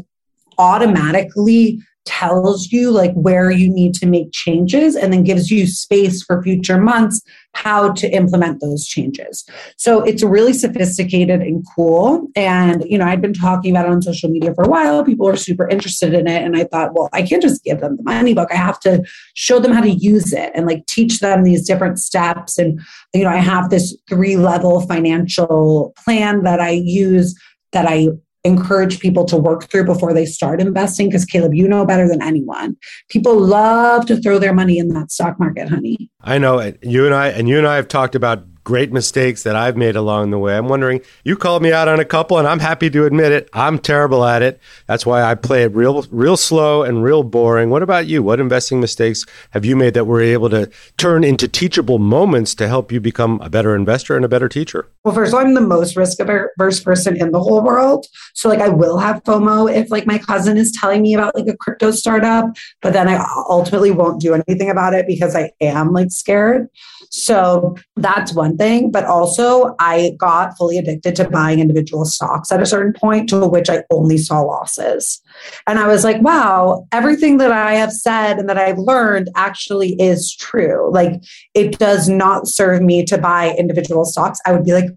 automatically 0.58 1.82
tells 2.06 2.72
you 2.72 2.92
like 2.92 3.14
where 3.14 3.50
you 3.50 3.70
need 3.70 3.94
to 3.96 4.06
make 4.06 4.32
changes 4.32 4.96
and 4.96 5.14
then 5.14 5.24
gives 5.24 5.50
you 5.50 5.66
space 5.66 6.24
for 6.24 6.44
future 6.44 6.78
months 6.78 7.22
how 7.54 7.92
to 7.94 8.10
implement 8.10 8.60
those 8.60 8.86
changes. 8.86 9.48
So 9.78 10.02
it's 10.02 10.24
really 10.24 10.54
sophisticated 10.54 11.42
and 11.42 11.64
cool. 11.76 12.28
And, 12.36 12.84
you 12.88 12.98
know, 12.98 13.06
I'd 13.06 13.22
been 13.22 13.34
talking 13.34 13.72
about 13.72 13.86
it 13.86 13.92
on 13.92 14.02
social 14.02 14.30
media 14.30 14.54
for 14.56 14.64
a 14.64 14.70
while. 14.70 15.04
People 15.04 15.28
were 15.28 15.38
super 15.38 15.68
interested 15.68 16.14
in 16.14 16.28
it. 16.28 16.44
And 16.44 16.58
I 16.58 16.64
thought, 16.66 16.94
well, 16.94 17.10
I 17.14 17.22
can't 17.22 17.42
just 17.42 17.64
give 17.64 17.80
them 17.80 17.98
the 17.98 18.04
money 18.04 18.34
book. 18.34 18.50
I 18.52 18.56
have 18.56 18.80
to 18.82 19.04
show 19.36 19.60
them 19.60 19.72
how 19.72 19.82
to 19.82 19.92
use 19.92 20.34
it 20.34 20.52
and 20.56 20.66
like 20.66 20.86
teach 20.88 21.20
them 21.20 21.44
these 21.44 21.66
different 21.68 22.00
steps. 22.00 22.58
And, 22.58 22.82
you 23.14 23.24
know, 23.24 23.30
I 23.30 23.38
have 23.38 23.70
this 23.70 23.96
three 24.10 24.36
level 24.36 24.82
financial 24.82 25.94
plan 26.04 26.44
that 26.44 26.60
I 26.60 26.72
use 26.72 27.36
that 27.72 27.86
I 27.88 28.10
encourage 28.44 29.00
people 29.00 29.26
to 29.26 29.38
work 29.38 29.70
through 29.70 29.86
before 29.86 30.14
they 30.14 30.26
start 30.26 30.60
investing 30.60 31.08
because 31.08 31.26
Caleb, 31.26 31.54
you 31.54 31.68
know 31.68 31.86
better 31.86 32.08
than 32.08 32.22
anyone. 32.22 32.76
People 33.10 33.40
love 33.40 34.06
to 34.08 34.18
throw 34.18 34.38
their 34.38 34.54
money 34.54 34.78
in 34.78 34.90
that 34.90 35.12
stock 35.12 35.40
market, 35.40 35.70
honey. 35.70 36.10
I 36.22 36.38
know 36.38 36.60
it. 36.60 36.80
You 36.84 37.06
and 37.06 37.16
I 37.16 37.30
and 37.30 37.48
you 37.48 37.58
and 37.58 37.68
I 37.68 37.76
have 37.76 37.88
talked 37.88 38.16
about 38.16 38.46
great 38.64 38.92
mistakes 38.92 39.44
that 39.44 39.56
I've 39.56 39.76
made 39.76 39.96
along 39.96 40.32
the 40.32 40.40
way. 40.40 40.56
I'm 40.56 40.68
wondering, 40.68 41.02
you 41.24 41.36
called 41.36 41.62
me 41.62 41.72
out 41.72 41.88
on 41.88 42.00
a 42.00 42.06
couple 42.06 42.38
and 42.38 42.48
I'm 42.48 42.60
happy 42.60 42.90
to 42.90 43.06
admit 43.06 43.32
it. 43.32 43.50
I'm 43.54 43.78
terrible 43.78 44.24
at 44.24 44.42
it. 44.42 44.60
That's 44.88 45.06
why 45.06 45.24
I 45.24 45.36
play 45.36 45.64
it 45.64 45.74
real 45.76 46.04
real 46.12 46.38
slow 46.38 46.84
and 46.84 47.04
real 47.04 47.24
boring. 47.24 47.70
What 47.70 47.84
about 47.84 48.08
you? 48.08 48.24
What 48.24 48.40
investing 48.40 48.80
mistakes 48.80 49.26
have 49.52 49.66
you 49.66 49.76
made 49.76 49.94
that 49.96 50.06
were 50.06 50.22
able 50.22 50.50
to 50.52 50.70
turn 50.98 51.24
into 51.24 51.48
teachable 51.48 52.00
moments 52.00 52.56
to 52.56 52.68
help 52.68 52.92
you 52.92 53.00
become 53.00 53.42
a 53.42 53.50
better 53.50 53.76
investor 53.76 54.16
and 54.16 54.24
a 54.24 54.30
better 54.30 54.48
teacher? 54.48 54.88
Well, 55.04 55.14
first 55.14 55.34
of 55.34 55.40
all, 55.40 55.46
I'm 55.46 55.54
the 55.54 55.62
most 55.62 55.96
risk 55.96 56.20
averse 56.20 56.80
person 56.80 57.18
in 57.18 57.32
the 57.32 57.40
whole 57.40 57.62
world. 57.62 58.08
So 58.34 58.50
like 58.50 58.60
I 58.60 58.70
will 58.70 58.98
have 58.98 59.24
FOMO 59.24 59.74
if 59.74 59.92
like 59.92 60.06
my 60.06 60.18
cousin 60.18 60.58
is 60.58 60.72
telling 60.72 61.02
me 61.02 61.14
about 61.14 61.36
like 61.36 61.48
a 61.48 61.58
crypto 61.58 61.92
startup, 61.92 62.46
but 62.82 62.94
then 62.94 63.10
I 63.10 63.26
ultimately 63.50 63.92
won't 63.92 64.22
do 64.22 64.34
anything 64.34 64.70
about 64.70 64.94
it 64.94 65.06
because 65.08 65.36
I 65.36 65.52
am 65.60 65.92
like 65.92 66.12
scared. 66.12 66.70
So 67.10 67.76
that's 67.96 68.34
one 68.34 68.53
thing. 68.58 68.92
But 68.92 69.06
also, 69.06 69.76
I 69.80 70.14
got 70.18 70.58
fully 70.58 70.78
addicted 70.78 71.16
to 71.18 71.30
buying 71.30 71.60
individual 71.60 72.06
stocks 72.06 72.52
at 72.52 72.62
a 72.62 72.66
certain 72.66 72.94
point 72.94 73.30
to 73.30 73.48
which 73.48 73.70
I 73.70 73.84
only 73.92 74.18
saw 74.18 74.42
losses. 74.42 75.22
And 75.68 75.80
I 75.80 75.88
was 75.88 76.04
like, 76.04 76.22
wow, 76.22 76.86
everything 76.92 77.38
that 77.38 77.52
I 77.52 77.74
have 77.74 77.92
said 77.92 78.38
and 78.38 78.50
that 78.50 78.58
I've 78.58 78.78
learned 78.78 79.30
actually 79.36 79.94
is 79.94 80.36
true. 80.36 80.92
Like, 80.92 81.22
it 81.54 81.80
does 81.80 82.10
not 82.10 82.48
serve 82.48 82.82
me 82.82 83.06
to 83.06 83.18
buy 83.18 83.56
individual 83.58 84.06
stocks. 84.06 84.40
I 84.46 84.52
would 84.52 84.66
be 84.66 84.74
like, 84.74 84.90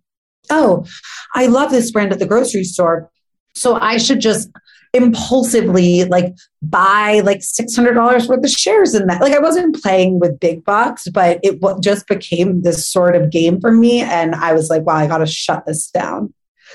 oh, 0.50 0.84
I 1.34 1.46
love 1.46 1.70
this 1.70 1.90
brand 1.90 2.12
at 2.12 2.18
the 2.18 2.26
grocery 2.26 2.64
store. 2.64 3.10
So 3.54 3.76
I 3.76 3.96
should 3.96 4.20
just 4.20 4.50
impulsively 4.96 6.04
like 6.04 6.34
buy 6.62 7.20
like 7.24 7.40
$600 7.40 8.28
worth 8.28 8.44
of 8.44 8.50
shares 8.50 8.94
in 8.94 9.06
that. 9.06 9.20
Like 9.20 9.34
I 9.34 9.38
wasn't 9.38 9.80
playing 9.80 10.18
with 10.18 10.40
big 10.40 10.64
bucks, 10.64 11.08
but 11.08 11.38
it 11.42 11.60
just 11.80 12.06
became 12.08 12.62
this 12.62 12.86
sort 12.86 13.14
of 13.14 13.30
game 13.30 13.60
for 13.60 13.72
me. 13.72 14.00
And 14.00 14.34
I 14.34 14.52
was 14.52 14.70
like, 14.70 14.82
wow, 14.82 14.96
I 14.96 15.06
got 15.06 15.18
to 15.18 15.26
shut 15.26 15.64
this 15.66 15.90
down. 15.90 16.32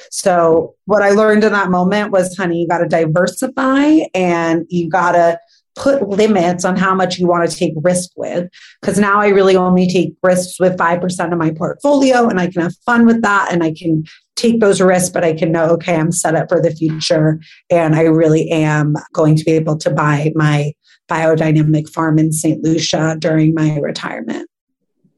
So, 0.10 0.76
what 0.86 1.02
I 1.02 1.12
learned 1.12 1.44
in 1.44 1.52
that 1.52 1.70
moment 1.70 2.12
was, 2.12 2.36
honey, 2.36 2.62
you 2.62 2.68
got 2.68 2.80
to 2.80 2.88
diversify 2.88 4.00
and 4.14 4.66
you 4.70 4.90
got 4.90 5.12
to 5.14 5.40
put 5.76 6.08
limits 6.10 6.66
on 6.66 6.76
how 6.76 6.94
much 6.94 7.18
you 7.18 7.28
want 7.28 7.50
to 7.50 7.56
take 7.56 7.74
risk 7.78 8.12
with. 8.16 8.50
Because 8.82 9.00
now 9.00 9.20
I 9.20 9.28
really 9.28 9.56
only 9.56 9.88
take 9.88 10.14
risks 10.22 10.60
with 10.60 10.78
5% 10.78 11.32
of 11.32 11.38
my 11.38 11.52
portfolio 11.52 12.28
and 12.28 12.40
I 12.40 12.48
can 12.48 12.62
have 12.62 12.76
fun 12.86 13.06
with 13.06 13.22
that 13.22 13.50
and 13.52 13.64
I 13.64 13.74
can 13.74 14.04
take 14.36 14.60
those 14.60 14.82
risks, 14.82 15.10
but 15.10 15.24
I 15.24 15.34
can 15.34 15.52
know, 15.52 15.66
okay, 15.72 15.96
I'm 15.96 16.12
set 16.12 16.36
up 16.36 16.50
for 16.50 16.62
the 16.62 16.72
future 16.72 17.40
and 17.70 17.96
I 17.96 18.04
really 18.04 18.50
am 18.50 18.96
going 19.14 19.36
to 19.36 19.44
be 19.44 19.52
able 19.52 19.78
to 19.78 19.90
buy 19.90 20.32
my 20.36 20.74
biodynamic 21.10 21.90
farm 21.90 22.18
in 22.18 22.32
St. 22.32 22.64
Lucia 22.64 23.18
during 23.20 23.54
my 23.54 23.78
retirement. 23.80 24.50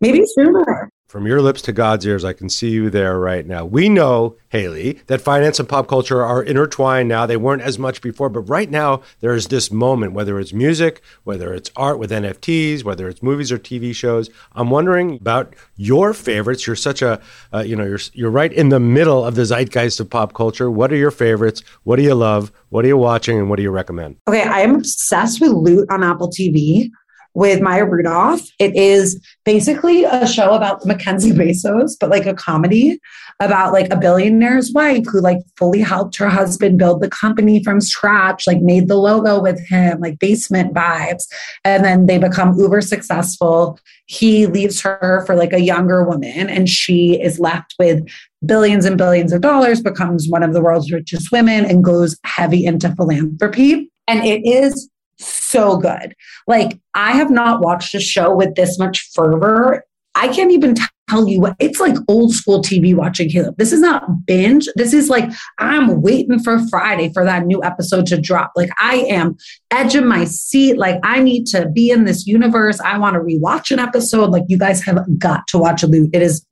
Maybe 0.02 0.24
sooner. 0.26 0.90
From 1.14 1.28
your 1.28 1.44
lips 1.44 1.62
to 1.62 1.72
God's 1.72 2.08
ears, 2.08 2.26
I 2.26 2.34
can 2.34 2.50
see 2.50 2.72
you 2.72 2.90
there 2.90 3.20
right 3.20 3.46
now. 3.46 3.66
We 3.66 3.88
know, 3.88 4.36
Haley, 4.50 4.94
that 5.06 5.22
finance 5.22 5.60
and 5.60 5.70
pop 5.70 5.88
culture 5.88 6.24
are 6.24 6.42
intertwined 6.42 7.08
now. 7.08 7.28
They 7.28 7.38
weren't 7.38 7.62
as 7.62 7.78
much 7.78 8.02
before, 8.02 8.30
but 8.30 8.50
right 8.50 8.68
now 8.68 9.04
there's 9.20 9.50
this 9.50 9.72
moment, 9.72 10.14
whether 10.14 10.40
it's 10.40 10.54
music, 10.54 11.04
whether 11.24 11.54
it's 11.54 11.70
art 11.76 12.00
with 12.00 12.10
NFTs, 12.10 12.84
whether 12.84 13.08
it's 13.08 13.22
movies 13.22 13.52
or 13.52 13.60
TV 13.60 13.94
shows. 13.94 14.32
I'm 14.54 14.72
wondering 14.72 15.18
about 15.18 15.54
your 15.76 16.16
favorites. 16.16 16.66
You're 16.66 16.76
such 16.76 17.04
a, 17.04 17.22
uh, 17.54 17.60
you 17.60 17.76
know, 17.76 17.86
you're 17.86 18.00
you're 18.14 18.32
right 18.32 18.52
in 18.52 18.70
the 18.70 18.80
middle 18.80 19.24
of 19.24 19.36
the 19.36 19.46
zeitgeist 19.46 20.00
of 20.00 20.10
pop 20.10 20.34
culture. 20.34 20.72
What 20.72 20.92
are 20.92 20.96
your 20.96 21.12
favorites? 21.12 21.62
What 21.84 21.98
do 21.98 22.02
you 22.02 22.16
love? 22.16 22.52
What 22.70 22.86
are 22.86 22.88
you 22.88 22.98
watching, 22.98 23.38
and 23.38 23.52
what 23.52 23.58
do 23.58 23.62
you 23.62 23.70
recommend? 23.70 24.16
Okay, 24.28 24.42
I 24.42 24.62
am 24.62 24.74
obsessed 24.74 25.40
with 25.42 25.52
Loot 25.52 25.88
on 25.92 26.04
Apple 26.04 26.32
TV 26.32 26.90
with 27.34 27.62
Maya 27.62 27.86
Rudolph. 27.86 28.42
It 28.60 28.76
is 28.76 29.20
basically 29.44 30.04
a 30.04 30.28
show 30.28 30.54
about 30.54 30.86
Mackenzie 30.86 31.32
Bezos, 31.32 31.94
but 32.00 32.10
like 32.10 32.26
a 32.26 32.34
comedy 32.34 33.00
about 33.40 33.74
like 33.74 33.92
a 33.92 33.98
billionaire's 33.98 34.72
wife 34.74 35.04
who 35.12 35.20
like 35.20 35.40
fully 35.58 35.82
helped 35.82 36.16
her 36.18 36.30
husband 36.30 36.78
build 36.78 37.02
the 37.02 37.10
company 37.10 37.64
from 37.64 37.82
scratch, 37.82 38.46
like 38.46 38.62
made 38.62 38.88
the 38.88 38.96
logo 38.96 39.42
with 39.42 39.60
him, 39.68 40.00
like 40.00 40.20
basement 40.20 40.74
vibes. 40.74 41.24
And 41.66 41.84
then 41.84 42.06
they 42.06 42.18
become 42.18 42.58
uber 42.58 42.82
successful. 42.82 43.80
He 44.06 44.46
leaves 44.46 44.82
her 44.82 45.24
for 45.26 45.36
like 45.36 45.54
a 45.54 45.62
younger 45.62 46.04
woman 46.04 46.50
and 46.50 46.70
she 46.70 47.20
is 47.20 47.40
left 47.40 47.74
with 47.80 48.08
billions 48.46 48.86
and 48.86 48.98
billions 48.98 49.32
of 49.32 49.42
dollars, 49.42 49.82
becomes 49.82 50.28
one 50.30 50.44
of 50.44 50.54
the 50.54 50.62
world's 50.62 50.92
richest 50.92 51.32
women 51.32 51.66
and 51.66 51.84
goes 51.84 52.18
heavy 52.26 52.66
into 52.66 52.94
philanthropy. 52.96 53.90
And 54.08 54.24
it 54.26 54.46
is 54.46 54.90
so 55.20 55.78
good. 55.78 56.16
Like, 56.48 56.80
I 56.94 57.14
have 57.14 57.32
not 57.32 57.62
watched 57.62 57.96
a 57.96 58.00
show 58.00 58.34
with 58.34 58.56
this 58.56 58.80
much 58.80 59.10
fervor. 59.14 59.86
I 60.16 60.28
can't 60.28 60.52
even 60.52 60.76
tell 61.10 61.28
you 61.28 61.42
what 61.42 61.56
it's 61.60 61.80
like 61.80 61.96
old 62.08 62.34
school 62.34 62.62
TV 62.62 62.96
watching 62.96 63.30
Caleb. 63.30 63.56
This 63.58 63.74
is 63.74 63.80
not 63.80 64.26
binge. 64.26 64.68
This 64.76 64.94
is 64.94 65.10
like, 65.10 65.30
I'm 65.58 66.02
waiting 66.02 66.40
for 66.40 66.60
Friday 66.70 67.12
for 67.12 67.24
that 67.26 67.46
new 67.46 67.64
episode 67.64 68.06
to 68.08 68.22
drop. 68.22 68.52
Like, 68.56 68.70
I 68.80 68.98
am 69.10 69.36
edging 69.72 70.08
my 70.08 70.26
seat. 70.26 70.78
Like, 70.78 71.00
I 71.04 71.20
need 71.20 71.48
to 71.48 71.68
be 71.70 71.90
in 71.90 72.06
this 72.06 72.28
universe. 72.28 72.80
I 72.80 72.98
want 73.00 73.16
to 73.16 73.22
rewatch 73.22 73.72
an 73.72 73.80
episode. 73.80 74.30
Like, 74.30 74.44
you 74.48 74.58
guys 74.58 74.84
have 74.84 75.00
got 75.18 75.48
to 75.48 75.58
watch 75.58 75.82
a 75.82 75.88
Loot. 75.88 76.12
It 76.14 76.22
is 76.22 76.46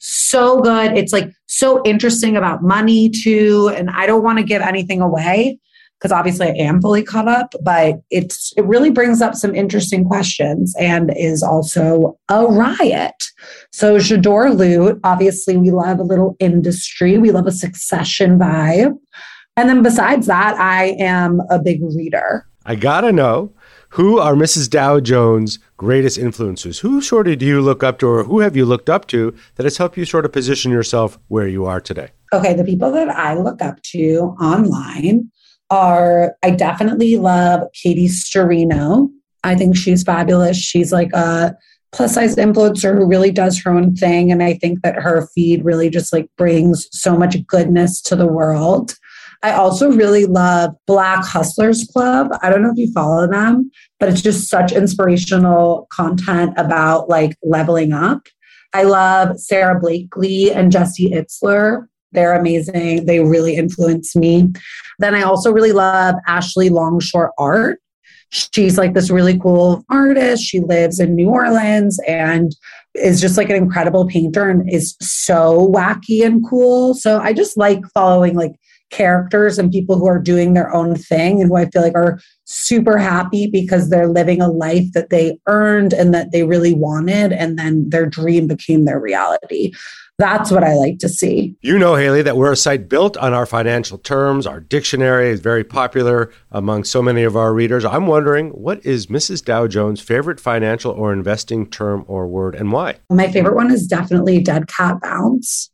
so 0.00 0.60
good. 0.60 0.98
It's 0.98 1.12
like 1.12 1.30
so 1.46 1.80
interesting 1.84 2.36
about 2.36 2.62
money 2.62 3.08
too. 3.08 3.72
And 3.74 3.88
I 3.90 4.06
don't 4.06 4.22
want 4.22 4.38
to 4.38 4.44
give 4.44 4.60
anything 4.60 5.00
away 5.00 5.58
because 5.98 6.12
obviously 6.12 6.48
I 6.48 6.54
am 6.64 6.80
fully 6.80 7.02
caught 7.02 7.28
up, 7.28 7.54
but 7.62 8.00
it's 8.10 8.52
it 8.56 8.64
really 8.66 8.90
brings 8.90 9.22
up 9.22 9.34
some 9.34 9.54
interesting 9.54 10.04
questions 10.04 10.74
and 10.78 11.12
is 11.16 11.42
also 11.42 12.18
a 12.28 12.46
riot. 12.46 13.14
So 13.72 13.96
J'adore 13.96 14.54
Loot, 14.54 15.00
obviously 15.04 15.56
we 15.56 15.70
love 15.70 15.98
a 15.98 16.04
little 16.04 16.36
industry, 16.40 17.18
we 17.18 17.30
love 17.30 17.46
a 17.46 17.52
succession 17.52 18.38
vibe. 18.38 18.98
And 19.56 19.68
then 19.68 19.82
besides 19.82 20.26
that, 20.26 20.56
I 20.58 20.96
am 20.98 21.40
a 21.48 21.58
big 21.58 21.80
reader. 21.82 22.46
I 22.66 22.74
gotta 22.74 23.12
know 23.12 23.52
who 23.94 24.18
are 24.18 24.34
Mrs. 24.34 24.68
Dow 24.68 24.98
Jones' 24.98 25.60
greatest 25.76 26.18
influences? 26.18 26.80
Who 26.80 27.00
sort 27.00 27.28
of 27.28 27.38
do 27.38 27.46
you 27.46 27.60
look 27.60 27.84
up 27.84 28.00
to, 28.00 28.08
or 28.08 28.24
who 28.24 28.40
have 28.40 28.56
you 28.56 28.64
looked 28.64 28.90
up 28.90 29.06
to 29.08 29.32
that 29.54 29.62
has 29.62 29.76
helped 29.76 29.96
you 29.96 30.04
sort 30.04 30.24
of 30.24 30.32
position 30.32 30.72
yourself 30.72 31.16
where 31.28 31.46
you 31.46 31.64
are 31.66 31.80
today? 31.80 32.08
Okay, 32.32 32.54
the 32.54 32.64
people 32.64 32.90
that 32.90 33.08
I 33.08 33.34
look 33.34 33.62
up 33.62 33.80
to 33.92 34.34
online 34.40 35.30
are 35.70 36.36
I 36.42 36.50
definitely 36.50 37.16
love 37.16 37.62
Katie 37.72 38.08
Sturino. 38.08 39.08
I 39.42 39.54
think 39.54 39.76
she's 39.76 40.02
fabulous. 40.02 40.56
She's 40.56 40.92
like 40.92 41.12
a 41.12 41.56
plus 41.92 42.14
size 42.14 42.36
influencer 42.36 42.96
who 42.96 43.06
really 43.06 43.30
does 43.30 43.60
her 43.62 43.70
own 43.70 43.94
thing. 43.94 44.32
And 44.32 44.42
I 44.42 44.54
think 44.54 44.82
that 44.82 44.96
her 44.96 45.28
feed 45.34 45.64
really 45.64 45.90
just 45.90 46.12
like 46.12 46.28
brings 46.36 46.88
so 46.90 47.16
much 47.16 47.36
goodness 47.46 48.00
to 48.02 48.16
the 48.16 48.26
world. 48.26 48.94
I 49.44 49.52
also 49.52 49.92
really 49.92 50.24
love 50.24 50.70
Black 50.86 51.24
Hustlers 51.24 51.86
Club. 51.92 52.28
I 52.42 52.48
don't 52.48 52.62
know 52.62 52.70
if 52.70 52.78
you 52.78 52.90
follow 52.92 53.28
them, 53.28 53.70
but 54.00 54.08
it's 54.08 54.22
just 54.22 54.48
such 54.48 54.72
inspirational 54.72 55.86
content 55.92 56.54
about 56.56 57.10
like 57.10 57.36
leveling 57.42 57.92
up. 57.92 58.26
I 58.72 58.84
love 58.84 59.38
Sara 59.38 59.78
Blakely 59.78 60.50
and 60.50 60.72
Jesse 60.72 61.10
Itzler. 61.10 61.86
They're 62.14 62.34
amazing. 62.34 63.06
They 63.06 63.20
really 63.20 63.56
influence 63.56 64.16
me. 64.16 64.52
Then 64.98 65.14
I 65.14 65.22
also 65.22 65.52
really 65.52 65.72
love 65.72 66.14
Ashley 66.26 66.68
Longshore 66.68 67.32
Art. 67.38 67.80
She's 68.30 68.78
like 68.78 68.94
this 68.94 69.10
really 69.10 69.38
cool 69.38 69.84
artist. 69.90 70.42
She 70.42 70.60
lives 70.60 70.98
in 70.98 71.14
New 71.14 71.28
Orleans 71.28 72.00
and 72.08 72.52
is 72.94 73.20
just 73.20 73.36
like 73.36 73.48
an 73.50 73.56
incredible 73.56 74.06
painter 74.08 74.48
and 74.48 74.68
is 74.72 74.96
so 75.00 75.70
wacky 75.72 76.24
and 76.24 76.42
cool. 76.48 76.94
So 76.94 77.20
I 77.20 77.32
just 77.32 77.56
like 77.56 77.80
following 77.92 78.34
like 78.34 78.52
characters 78.94 79.58
and 79.58 79.72
people 79.72 79.98
who 79.98 80.06
are 80.06 80.20
doing 80.20 80.54
their 80.54 80.72
own 80.72 80.94
thing 80.94 81.40
and 81.40 81.50
who 81.50 81.56
I 81.56 81.68
feel 81.70 81.82
like 81.82 81.96
are 81.96 82.20
super 82.44 82.96
happy 82.96 83.48
because 83.48 83.90
they're 83.90 84.08
living 84.08 84.40
a 84.40 84.48
life 84.48 84.86
that 84.94 85.10
they 85.10 85.38
earned 85.48 85.92
and 85.92 86.14
that 86.14 86.30
they 86.30 86.44
really 86.44 86.74
wanted. 86.74 87.32
And 87.32 87.58
then 87.58 87.90
their 87.90 88.06
dream 88.06 88.46
became 88.46 88.84
their 88.84 89.00
reality. 89.00 89.72
That's 90.16 90.52
what 90.52 90.62
I 90.62 90.74
like 90.74 91.00
to 91.00 91.08
see. 91.08 91.56
You 91.60 91.76
know, 91.76 91.96
Haley, 91.96 92.22
that 92.22 92.36
we're 92.36 92.52
a 92.52 92.56
site 92.56 92.88
built 92.88 93.16
on 93.16 93.34
our 93.34 93.46
financial 93.46 93.98
terms. 93.98 94.46
Our 94.46 94.60
dictionary 94.60 95.30
is 95.30 95.40
very 95.40 95.64
popular 95.64 96.30
among 96.52 96.84
so 96.84 97.02
many 97.02 97.24
of 97.24 97.36
our 97.36 97.52
readers. 97.52 97.84
I'm 97.84 98.06
wondering, 98.06 98.50
what 98.50 98.86
is 98.86 99.08
Mrs. 99.08 99.44
Dow 99.44 99.66
Jones' 99.66 100.00
favorite 100.00 100.38
financial 100.38 100.92
or 100.92 101.12
investing 101.12 101.68
term 101.68 102.04
or 102.06 102.28
word 102.28 102.54
and 102.54 102.70
why? 102.70 102.98
My 103.10 103.28
favorite 103.28 103.56
one 103.56 103.72
is 103.72 103.88
definitely 103.88 104.40
dead 104.40 104.68
cat 104.68 105.00
bounce, 105.02 105.68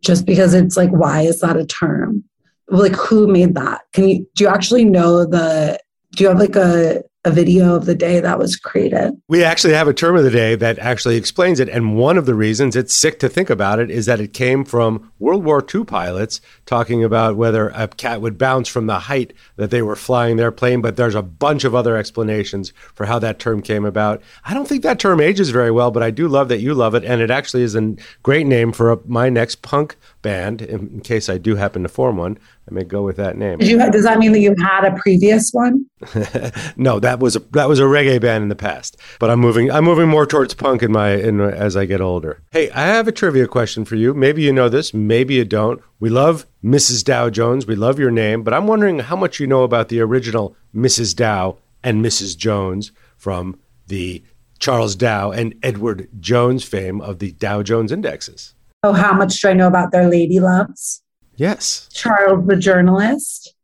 just 0.00 0.24
because 0.24 0.54
it's 0.54 0.78
like, 0.78 0.90
why 0.90 1.20
is 1.20 1.40
that 1.40 1.58
a 1.58 1.66
term? 1.66 2.24
Like, 2.68 2.96
who 2.96 3.26
made 3.26 3.54
that? 3.54 3.82
Can 3.92 4.08
you, 4.08 4.26
do 4.34 4.44
you 4.44 4.50
actually 4.50 4.84
know 4.84 5.24
the, 5.24 5.78
do 6.12 6.24
you 6.24 6.28
have 6.28 6.38
like 6.38 6.56
a 6.56 7.02
a 7.26 7.30
video 7.30 7.74
of 7.74 7.86
the 7.86 7.94
day 7.94 8.20
that 8.20 8.38
was 8.38 8.56
created. 8.56 9.12
We 9.26 9.42
actually 9.42 9.74
have 9.74 9.88
a 9.88 9.92
term 9.92 10.16
of 10.16 10.22
the 10.22 10.30
day 10.30 10.54
that 10.54 10.78
actually 10.78 11.16
explains 11.16 11.58
it. 11.58 11.68
And 11.68 11.96
one 11.96 12.16
of 12.16 12.24
the 12.24 12.36
reasons 12.36 12.76
it's 12.76 12.94
sick 12.94 13.18
to 13.18 13.28
think 13.28 13.50
about 13.50 13.80
it 13.80 13.90
is 13.90 14.06
that 14.06 14.20
it 14.20 14.32
came 14.32 14.64
from 14.64 15.12
World 15.18 15.44
War 15.44 15.64
II 15.74 15.84
pilots 15.84 16.40
talking 16.66 17.02
about 17.02 17.36
whether 17.36 17.70
a 17.70 17.88
cat 17.88 18.20
would 18.20 18.38
bounce 18.38 18.68
from 18.68 18.86
the 18.86 19.00
height 19.00 19.32
that 19.56 19.72
they 19.72 19.82
were 19.82 19.96
flying 19.96 20.36
their 20.36 20.52
plane. 20.52 20.80
But 20.80 20.94
there's 20.94 21.16
a 21.16 21.22
bunch 21.22 21.64
of 21.64 21.74
other 21.74 21.96
explanations 21.96 22.72
for 22.94 23.06
how 23.06 23.18
that 23.18 23.40
term 23.40 23.60
came 23.60 23.84
about. 23.84 24.22
I 24.44 24.54
don't 24.54 24.68
think 24.68 24.84
that 24.84 25.00
term 25.00 25.20
ages 25.20 25.50
very 25.50 25.72
well, 25.72 25.90
but 25.90 26.04
I 26.04 26.12
do 26.12 26.28
love 26.28 26.48
that 26.48 26.60
you 26.60 26.74
love 26.74 26.94
it. 26.94 27.04
And 27.04 27.20
it 27.20 27.30
actually 27.30 27.64
is 27.64 27.74
a 27.74 27.96
great 28.22 28.46
name 28.46 28.70
for 28.70 28.92
a, 28.92 28.98
my 29.04 29.28
next 29.28 29.62
punk 29.62 29.96
band, 30.22 30.62
in, 30.62 30.88
in 30.88 31.00
case 31.00 31.28
I 31.28 31.38
do 31.38 31.56
happen 31.56 31.82
to 31.82 31.88
form 31.88 32.16
one. 32.16 32.38
I 32.68 32.74
may 32.74 32.82
go 32.82 33.02
with 33.02 33.16
that 33.16 33.36
name. 33.36 33.60
You, 33.60 33.78
does 33.90 34.02
that 34.02 34.18
mean 34.18 34.32
that 34.32 34.40
you 34.40 34.54
had 34.60 34.84
a 34.84 34.96
previous 34.96 35.50
one? 35.52 35.86
no, 36.76 36.98
that 36.98 37.15
was 37.20 37.36
a 37.36 37.40
that 37.52 37.68
was 37.68 37.78
a 37.78 37.84
reggae 37.84 38.20
band 38.20 38.42
in 38.42 38.48
the 38.48 38.56
past. 38.56 38.96
But 39.18 39.30
I'm 39.30 39.40
moving 39.40 39.70
I'm 39.70 39.84
moving 39.84 40.08
more 40.08 40.26
towards 40.26 40.54
punk 40.54 40.82
in 40.82 40.92
my 40.92 41.10
in 41.10 41.40
as 41.40 41.76
I 41.76 41.84
get 41.84 42.00
older. 42.00 42.42
Hey, 42.50 42.70
I 42.70 42.86
have 42.86 43.08
a 43.08 43.12
trivia 43.12 43.46
question 43.46 43.84
for 43.84 43.96
you. 43.96 44.14
Maybe 44.14 44.42
you 44.42 44.52
know 44.52 44.68
this, 44.68 44.94
maybe 44.94 45.34
you 45.34 45.44
don't. 45.44 45.82
We 46.00 46.10
love 46.10 46.46
Mrs. 46.62 47.04
Dow 47.04 47.30
Jones. 47.30 47.66
We 47.66 47.76
love 47.76 47.98
your 47.98 48.10
name, 48.10 48.42
but 48.42 48.54
I'm 48.54 48.66
wondering 48.66 49.00
how 49.00 49.16
much 49.16 49.40
you 49.40 49.46
know 49.46 49.62
about 49.62 49.88
the 49.88 50.00
original 50.00 50.56
Mrs. 50.74 51.14
Dow 51.14 51.58
and 51.82 52.04
Mrs. 52.04 52.36
Jones 52.36 52.92
from 53.16 53.58
the 53.86 54.22
Charles 54.58 54.96
Dow 54.96 55.30
and 55.30 55.54
Edward 55.62 56.08
Jones 56.18 56.64
fame 56.64 57.00
of 57.00 57.18
the 57.18 57.32
Dow 57.32 57.62
Jones 57.62 57.92
indexes. 57.92 58.54
Oh, 58.82 58.92
how 58.92 59.12
much 59.12 59.40
do 59.40 59.48
I 59.48 59.52
know 59.52 59.66
about 59.66 59.92
their 59.92 60.08
lady 60.08 60.40
loves? 60.40 61.02
Yes. 61.36 61.88
Charles, 61.92 62.46
the 62.46 62.56
journalist. 62.56 63.54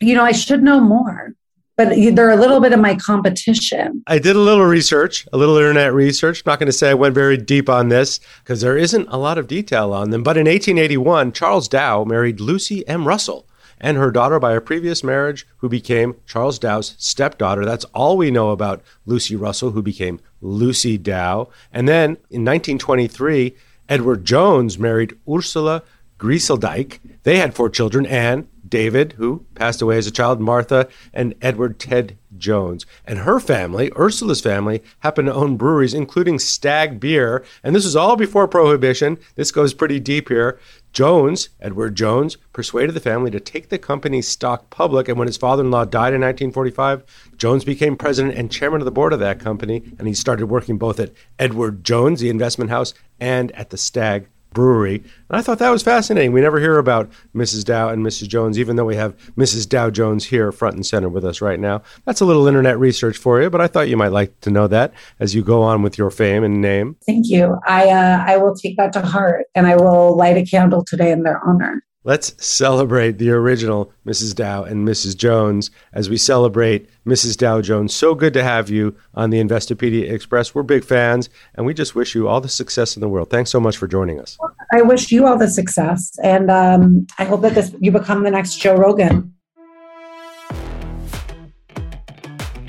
You 0.00 0.14
know, 0.14 0.24
I 0.24 0.32
should 0.32 0.62
know 0.62 0.80
more, 0.80 1.34
but 1.76 1.94
they're 2.14 2.30
a 2.30 2.36
little 2.36 2.60
bit 2.60 2.72
of 2.72 2.80
my 2.80 2.94
competition. 2.96 4.02
I 4.06 4.18
did 4.18 4.36
a 4.36 4.40
little 4.40 4.64
research, 4.64 5.26
a 5.32 5.36
little 5.36 5.56
internet 5.56 5.92
research. 5.92 6.42
I'm 6.44 6.50
not 6.50 6.58
going 6.58 6.66
to 6.66 6.72
say 6.72 6.90
I 6.90 6.94
went 6.94 7.14
very 7.14 7.36
deep 7.36 7.68
on 7.68 7.88
this 7.88 8.20
because 8.42 8.60
there 8.60 8.76
isn't 8.76 9.08
a 9.08 9.16
lot 9.16 9.38
of 9.38 9.46
detail 9.46 9.92
on 9.92 10.10
them. 10.10 10.22
But 10.22 10.36
in 10.36 10.46
1881, 10.46 11.32
Charles 11.32 11.68
Dow 11.68 12.04
married 12.04 12.40
Lucy 12.40 12.86
M. 12.86 13.08
Russell 13.08 13.46
and 13.82 13.96
her 13.96 14.12
daughter 14.12 14.38
by 14.38 14.52
a 14.52 14.60
previous 14.60 15.02
marriage, 15.02 15.46
who 15.56 15.68
became 15.68 16.14
Charles 16.24 16.58
Dow's 16.58 16.94
stepdaughter. 16.98 17.64
That's 17.64 17.84
all 17.86 18.16
we 18.16 18.30
know 18.30 18.50
about 18.50 18.80
Lucy 19.04 19.34
Russell, 19.34 19.72
who 19.72 19.82
became 19.82 20.20
Lucy 20.40 20.96
Dow. 20.96 21.48
And 21.72 21.88
then 21.88 22.10
in 22.30 22.44
1923, 22.44 23.56
Edward 23.88 24.24
Jones 24.24 24.78
married 24.78 25.18
Ursula 25.28 25.82
Griesedieck. 26.18 27.00
They 27.24 27.38
had 27.38 27.54
four 27.54 27.68
children 27.68 28.06
Anne, 28.06 28.46
David, 28.72 29.12
who 29.18 29.44
passed 29.54 29.82
away 29.82 29.98
as 29.98 30.06
a 30.06 30.10
child, 30.10 30.40
Martha, 30.40 30.88
and 31.12 31.34
Edward 31.42 31.78
Ted 31.78 32.16
Jones. 32.38 32.86
And 33.06 33.18
her 33.18 33.38
family, 33.38 33.92
Ursula's 33.98 34.40
family, 34.40 34.82
happened 35.00 35.26
to 35.26 35.34
own 35.34 35.58
breweries, 35.58 35.92
including 35.92 36.38
Stag 36.38 36.98
Beer. 36.98 37.44
And 37.62 37.76
this 37.76 37.84
was 37.84 37.94
all 37.94 38.16
before 38.16 38.48
Prohibition. 38.48 39.18
This 39.34 39.50
goes 39.52 39.74
pretty 39.74 40.00
deep 40.00 40.30
here. 40.30 40.58
Jones, 40.94 41.50
Edward 41.60 41.96
Jones, 41.96 42.38
persuaded 42.54 42.94
the 42.94 43.00
family 43.00 43.30
to 43.30 43.40
take 43.40 43.68
the 43.68 43.76
company's 43.76 44.26
stock 44.26 44.70
public. 44.70 45.06
And 45.06 45.18
when 45.18 45.28
his 45.28 45.36
father 45.36 45.62
in 45.62 45.70
law 45.70 45.84
died 45.84 46.14
in 46.14 46.22
1945, 46.22 47.04
Jones 47.36 47.66
became 47.66 47.94
president 47.94 48.38
and 48.38 48.50
chairman 48.50 48.80
of 48.80 48.86
the 48.86 48.90
board 48.90 49.12
of 49.12 49.20
that 49.20 49.38
company. 49.38 49.82
And 49.98 50.08
he 50.08 50.14
started 50.14 50.46
working 50.46 50.78
both 50.78 50.98
at 50.98 51.12
Edward 51.38 51.84
Jones, 51.84 52.20
the 52.20 52.30
investment 52.30 52.70
house, 52.70 52.94
and 53.20 53.52
at 53.52 53.68
the 53.68 53.76
Stag 53.76 54.28
brewery. 54.52 54.96
And 55.28 55.38
I 55.38 55.42
thought 55.42 55.58
that 55.58 55.70
was 55.70 55.82
fascinating. 55.82 56.32
We 56.32 56.40
never 56.40 56.60
hear 56.60 56.78
about 56.78 57.10
Mrs. 57.34 57.64
Dow 57.64 57.88
and 57.88 58.04
Mrs. 58.04 58.28
Jones, 58.28 58.58
even 58.58 58.76
though 58.76 58.84
we 58.84 58.96
have 58.96 59.16
Mrs. 59.36 59.68
Dow 59.68 59.90
Jones 59.90 60.26
here 60.26 60.52
front 60.52 60.76
and 60.76 60.84
center 60.84 61.08
with 61.08 61.24
us 61.24 61.40
right 61.40 61.58
now. 61.58 61.82
That's 62.04 62.20
a 62.20 62.24
little 62.24 62.46
internet 62.46 62.78
research 62.78 63.16
for 63.16 63.40
you, 63.40 63.50
but 63.50 63.60
I 63.60 63.66
thought 63.66 63.88
you 63.88 63.96
might 63.96 64.12
like 64.12 64.38
to 64.40 64.50
know 64.50 64.66
that 64.68 64.92
as 65.20 65.34
you 65.34 65.42
go 65.42 65.62
on 65.62 65.82
with 65.82 65.98
your 65.98 66.10
fame 66.10 66.44
and 66.44 66.60
name. 66.60 66.96
Thank 67.06 67.28
you. 67.28 67.58
I 67.66 67.88
uh, 67.88 68.24
I 68.26 68.36
will 68.36 68.54
take 68.54 68.76
that 68.76 68.92
to 68.94 69.02
heart, 69.02 69.46
and 69.54 69.66
I 69.66 69.76
will 69.76 70.16
light 70.16 70.36
a 70.36 70.44
candle 70.44 70.84
today 70.84 71.10
in 71.10 71.22
their 71.22 71.40
honor. 71.46 71.82
Let's 72.04 72.34
celebrate 72.44 73.18
the 73.18 73.30
original 73.30 73.92
Mrs. 74.04 74.34
Dow 74.34 74.64
and 74.64 74.86
Mrs. 74.86 75.16
Jones 75.16 75.70
as 75.92 76.10
we 76.10 76.16
celebrate 76.16 76.88
Mrs. 77.06 77.36
Dow 77.36 77.60
Jones. 77.60 77.94
So 77.94 78.16
good 78.16 78.32
to 78.34 78.42
have 78.42 78.68
you 78.68 78.96
on 79.14 79.30
the 79.30 79.40
Investopedia 79.40 80.10
Express. 80.10 80.52
We're 80.52 80.64
big 80.64 80.84
fans, 80.84 81.30
and 81.54 81.64
we 81.64 81.74
just 81.74 81.94
wish 81.94 82.16
you 82.16 82.26
all 82.26 82.40
the 82.40 82.48
success 82.48 82.96
in 82.96 83.00
the 83.02 83.08
world. 83.08 83.30
Thanks 83.30 83.50
so 83.50 83.60
much 83.60 83.76
for 83.76 83.86
joining 83.86 84.18
us. 84.18 84.36
I 84.72 84.82
wish 84.82 85.12
you 85.12 85.28
all 85.28 85.38
the 85.38 85.48
success, 85.48 86.10
and 86.24 86.50
um, 86.50 87.06
I 87.18 87.24
hope 87.24 87.42
that 87.42 87.54
this 87.54 87.72
you 87.80 87.92
become 87.92 88.24
the 88.24 88.32
next 88.32 88.56
Joe 88.56 88.74
Rogan. 88.74 89.32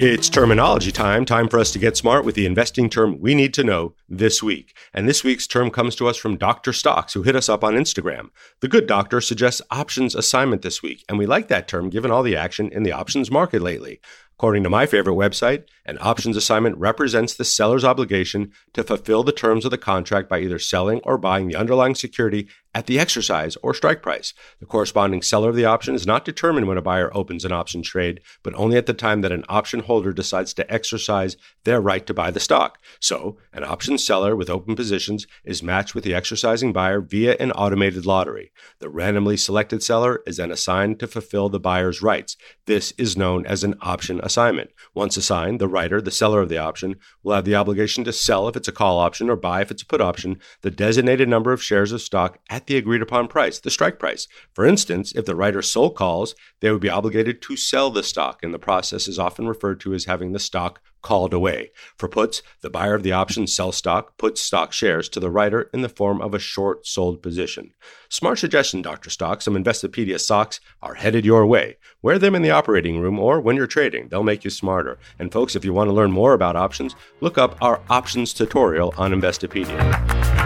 It's 0.06 0.28
terminology 0.28 0.92
time, 0.92 1.24
time 1.24 1.48
for 1.48 1.60
us 1.60 1.72
to 1.72 1.80
get 1.80 1.96
smart 1.96 2.26
with 2.26 2.36
the 2.36 2.46
investing 2.46 2.90
term 2.90 3.22
we 3.22 3.34
need 3.34 3.54
to 3.54 3.64
know 3.64 3.96
this 4.10 4.44
week. 4.44 4.76
And 4.94 5.08
this 5.08 5.24
week's 5.24 5.48
term 5.48 5.72
comes 5.72 5.96
to 5.96 6.10
us 6.10 6.18
from 6.18 6.36
Dr. 6.36 6.74
Stocks, 6.74 7.14
who 7.14 7.24
hit 7.24 7.38
us 7.38 7.48
up 7.48 7.64
on 7.64 7.76
Instagram. 7.76 8.28
The 8.60 8.68
good 8.68 8.86
doctor 8.86 9.22
suggests 9.22 9.62
options 9.72 10.14
assignment 10.14 10.62
this 10.62 10.84
week, 10.84 11.06
and 11.08 11.18
we 11.18 11.26
like 11.26 11.48
that 11.48 11.70
term 11.70 11.90
given 11.90 12.12
all 12.12 12.22
the 12.22 12.36
action 12.36 12.70
in 12.74 12.84
the 12.84 12.92
options 12.92 13.32
market 13.32 13.62
lately. 13.62 14.02
According 14.38 14.64
to 14.64 14.70
my 14.70 14.88
favorite 14.88 15.16
website, 15.16 15.68
an 15.86 15.98
options 16.02 16.36
assignment 16.36 16.78
represents 16.78 17.34
the 17.34 17.46
seller's 17.46 17.86
obligation 17.86 18.52
to 18.74 18.84
fulfill 18.84 19.24
the 19.24 19.32
terms 19.32 19.64
of 19.64 19.72
the 19.72 19.78
contract 19.78 20.28
by 20.28 20.40
either 20.40 20.60
selling 20.60 21.00
or 21.06 21.18
buying 21.18 21.48
the 21.48 21.56
underlying 21.56 21.96
security 21.96 22.50
at 22.74 22.88
the 22.88 23.00
exercise 23.00 23.56
or 23.58 23.74
strike 23.74 24.02
price. 24.02 24.34
The 24.60 24.66
corresponding 24.66 25.22
seller 25.22 25.50
of 25.50 25.56
the 25.56 25.66
option 25.66 25.96
is 25.96 26.08
not 26.08 26.26
determined 26.26 26.68
when 26.68 26.78
a 26.78 26.82
buyer 26.82 27.16
opens 27.16 27.46
an 27.46 27.52
option 27.52 27.82
trade, 27.82 28.22
but 28.42 28.54
only 28.56 28.78
at 28.78 28.86
the 28.86 28.94
time 28.94 29.22
that 29.22 29.32
an 29.32 29.44
option 29.50 29.82
holder 29.82 30.14
decides 30.14 30.54
to 30.56 30.74
exercise 30.74 31.38
their 31.64 31.82
right 31.82 32.06
to 32.08 32.14
buy 32.14 32.32
the 32.32 32.40
stock. 32.40 32.80
So, 33.00 33.38
an 33.54 33.64
option 33.64 33.98
seller 33.98 34.36
with 34.36 34.50
open 34.50 34.76
positions 34.76 35.28
is 35.44 35.64
matched 35.64 35.96
with 35.96 36.04
the 36.04 36.14
exercising 36.14 36.74
buyer 36.74 37.02
via 37.02 37.36
an 37.40 37.52
automated 37.52 38.06
lottery. 38.06 38.52
The 38.80 38.90
randomly 38.90 39.38
selected 39.38 39.84
seller 39.84 40.22
is 40.26 40.38
then 40.38 40.52
assigned 40.52 41.00
to 41.00 41.08
fulfill 41.08 41.50
the 41.50 41.60
buyer's 41.60 42.02
rights. 42.02 42.38
This 42.66 42.94
is 42.98 43.18
known 43.18 43.46
as 43.46 43.64
an 43.64 43.76
option 43.82 44.20
assignment. 44.24 44.72
Once 44.94 45.18
assigned, 45.18 45.60
the 45.60 45.68
writer, 45.68 46.02
the 46.02 46.12
seller 46.12 46.42
of 46.42 46.50
the 46.50 46.58
option, 46.58 46.96
will 47.22 47.36
have 47.36 47.46
the 47.46 47.56
obligation 47.56 48.04
to 48.04 48.14
sell 48.14 48.48
if 48.48 48.56
it's 48.56 48.68
a 48.68 48.72
call 48.72 49.00
option 49.00 49.30
or 49.30 49.36
buy 49.36 49.62
if 49.62 49.72
it's 49.72 49.84
a 49.84 49.86
put 49.86 50.02
option 50.02 50.40
the 50.62 50.72
designated 50.72 51.30
number 51.30 51.54
of 51.54 51.64
shares 51.64 51.92
of 51.92 52.02
stock 52.02 52.40
at 52.50 52.63
the 52.68 52.78
agreed 52.78 53.02
upon 53.02 53.28
price, 53.28 53.60
the 53.60 53.72
strike 53.72 54.00
price. 54.00 54.28
For 54.54 54.66
instance, 54.66 55.14
if 55.16 55.26
the 55.26 55.36
writer 55.36 55.62
sold 55.62 55.96
calls, 55.96 56.36
they 56.60 56.72
would 56.72 56.82
be 56.82 56.90
obligated 56.90 57.42
to 57.44 57.58
sell 57.58 57.90
the 57.90 58.04
stock, 58.04 58.44
and 58.44 58.54
the 58.54 58.60
process 58.60 59.08
is 59.08 59.20
often 59.20 59.48
referred 59.48 59.80
to 59.82 59.94
as 59.94 60.06
having 60.06 60.32
the 60.32 60.40
stock 60.40 60.80
called 61.04 61.34
away. 61.34 61.72
For 61.98 62.08
puts, 62.08 62.42
the 62.62 62.70
buyer 62.70 62.96
of 62.96 63.04
the 63.04 63.12
option 63.12 63.46
sells 63.46 63.78
stock, 63.78 64.18
puts 64.18 64.42
stock 64.42 64.74
shares 64.74 65.08
to 65.10 65.20
the 65.20 65.30
writer 65.30 65.70
in 65.74 65.82
the 65.82 65.90
form 65.90 66.22
of 66.22 66.34
a 66.34 66.40
short 66.40 66.88
sold 66.88 67.22
position. 67.22 67.74
Smart 68.10 68.40
suggestion, 68.40 68.82
Dr. 68.82 69.10
Stock. 69.10 69.42
Some 69.42 69.56
Investopedia 69.56 70.20
socks 70.20 70.60
are 70.82 70.96
headed 70.96 71.26
your 71.26 71.46
way. 71.46 71.78
Wear 72.02 72.18
them 72.18 72.34
in 72.34 72.42
the 72.42 72.52
operating 72.52 73.00
room 73.00 73.20
or 73.20 73.40
when 73.40 73.56
you're 73.56 73.68
trading. 73.68 74.08
They'll 74.08 74.24
make 74.24 74.44
you 74.44 74.50
smarter. 74.50 74.98
And 75.20 75.32
folks, 75.32 75.56
if 75.56 75.66
you 75.66 75.74
want 75.74 75.90
to 75.90 75.94
learn 75.94 76.12
more 76.12 76.34
about 76.34 76.56
options, 76.56 76.96
look 77.22 77.38
up 77.38 77.62
our 77.62 77.82
options 77.90 78.34
tutorial 78.34 78.94
on 78.98 79.12
Investopedia. 79.12 80.43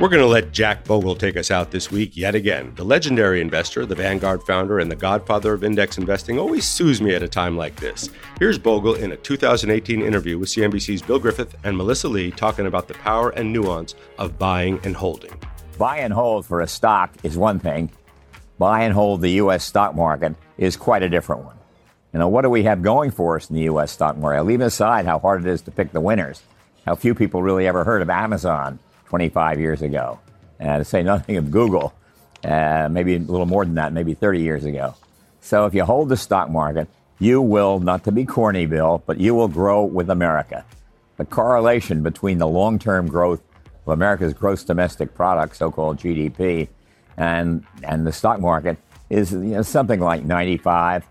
We're 0.00 0.08
going 0.08 0.22
to 0.22 0.28
let 0.28 0.52
Jack 0.52 0.84
Bogle 0.84 1.16
take 1.16 1.36
us 1.36 1.50
out 1.50 1.72
this 1.72 1.90
week 1.90 2.16
yet 2.16 2.36
again. 2.36 2.72
The 2.76 2.84
legendary 2.84 3.40
investor, 3.40 3.84
the 3.84 3.96
Vanguard 3.96 4.44
founder, 4.44 4.78
and 4.78 4.88
the 4.88 4.94
godfather 4.94 5.52
of 5.52 5.64
index 5.64 5.98
investing 5.98 6.38
always 6.38 6.64
sues 6.64 7.02
me 7.02 7.16
at 7.16 7.24
a 7.24 7.28
time 7.28 7.56
like 7.56 7.74
this. 7.74 8.08
Here's 8.38 8.58
Bogle 8.58 8.94
in 8.94 9.10
a 9.10 9.16
2018 9.16 10.00
interview 10.00 10.38
with 10.38 10.50
CNBC's 10.50 11.02
Bill 11.02 11.18
Griffeth 11.18 11.54
and 11.64 11.76
Melissa 11.76 12.06
Lee 12.06 12.30
talking 12.30 12.66
about 12.66 12.86
the 12.86 12.94
power 12.94 13.30
and 13.30 13.52
nuance 13.52 13.96
of 14.18 14.38
buying 14.38 14.78
and 14.84 14.94
holding. 14.94 15.32
Buy 15.78 15.98
and 15.98 16.12
hold 16.12 16.46
for 16.46 16.60
a 16.60 16.68
stock 16.68 17.12
is 17.24 17.36
one 17.36 17.58
thing. 17.58 17.90
Buy 18.56 18.82
and 18.82 18.94
hold 18.94 19.20
the 19.20 19.32
U.S. 19.32 19.64
stock 19.64 19.96
market 19.96 20.36
is 20.58 20.76
quite 20.76 21.02
a 21.02 21.08
different 21.08 21.44
one. 21.44 21.56
You 22.12 22.20
know, 22.20 22.28
what 22.28 22.42
do 22.42 22.50
we 22.50 22.62
have 22.62 22.82
going 22.82 23.10
for 23.10 23.34
us 23.34 23.50
in 23.50 23.56
the 23.56 23.62
U.S. 23.62 23.90
stock 23.90 24.16
market? 24.16 24.44
Leave 24.44 24.60
aside 24.60 25.06
how 25.06 25.18
hard 25.18 25.44
it 25.44 25.50
is 25.50 25.62
to 25.62 25.72
pick 25.72 25.90
the 25.90 26.00
winners, 26.00 26.44
how 26.86 26.94
few 26.94 27.16
people 27.16 27.42
really 27.42 27.66
ever 27.66 27.82
heard 27.82 28.00
of 28.00 28.08
Amazon 28.08 28.78
25 29.08 29.58
years 29.58 29.80
ago, 29.80 30.20
and 30.60 30.80
to 30.80 30.84
say 30.84 31.02
nothing 31.02 31.36
of 31.38 31.50
Google, 31.50 31.94
uh, 32.44 32.88
maybe 32.90 33.16
a 33.16 33.18
little 33.18 33.46
more 33.46 33.64
than 33.64 33.74
that, 33.76 33.92
maybe 33.92 34.12
30 34.12 34.40
years 34.40 34.64
ago. 34.64 34.94
So 35.40 35.64
if 35.64 35.74
you 35.74 35.84
hold 35.84 36.10
the 36.10 36.16
stock 36.16 36.50
market, 36.50 36.88
you 37.18 37.40
will, 37.40 37.80
not 37.80 38.04
to 38.04 38.12
be 38.12 38.26
corny, 38.26 38.66
Bill, 38.66 39.02
but 39.06 39.18
you 39.18 39.34
will 39.34 39.48
grow 39.48 39.82
with 39.82 40.10
America. 40.10 40.64
The 41.16 41.24
correlation 41.24 42.02
between 42.02 42.38
the 42.38 42.46
long 42.46 42.78
term 42.78 43.08
growth 43.08 43.40
of 43.86 43.92
America's 43.92 44.34
gross 44.34 44.62
domestic 44.62 45.14
product, 45.14 45.56
so 45.56 45.70
called 45.70 45.96
GDP, 45.96 46.68
and, 47.16 47.64
and 47.82 48.06
the 48.06 48.12
stock 48.12 48.40
market 48.40 48.76
is 49.08 49.32
you 49.32 49.38
know, 49.38 49.62
something 49.62 50.00
like 50.00 50.22
95. 50.22 51.04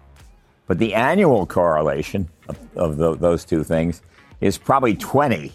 But 0.67 0.77
the 0.77 0.93
annual 0.93 1.47
correlation 1.47 2.29
of, 2.47 2.57
of 2.77 2.97
the, 2.97 3.15
those 3.15 3.43
two 3.43 3.63
things 3.63 4.01
is 4.39 4.57
probably 4.57 4.95
20. 4.95 5.51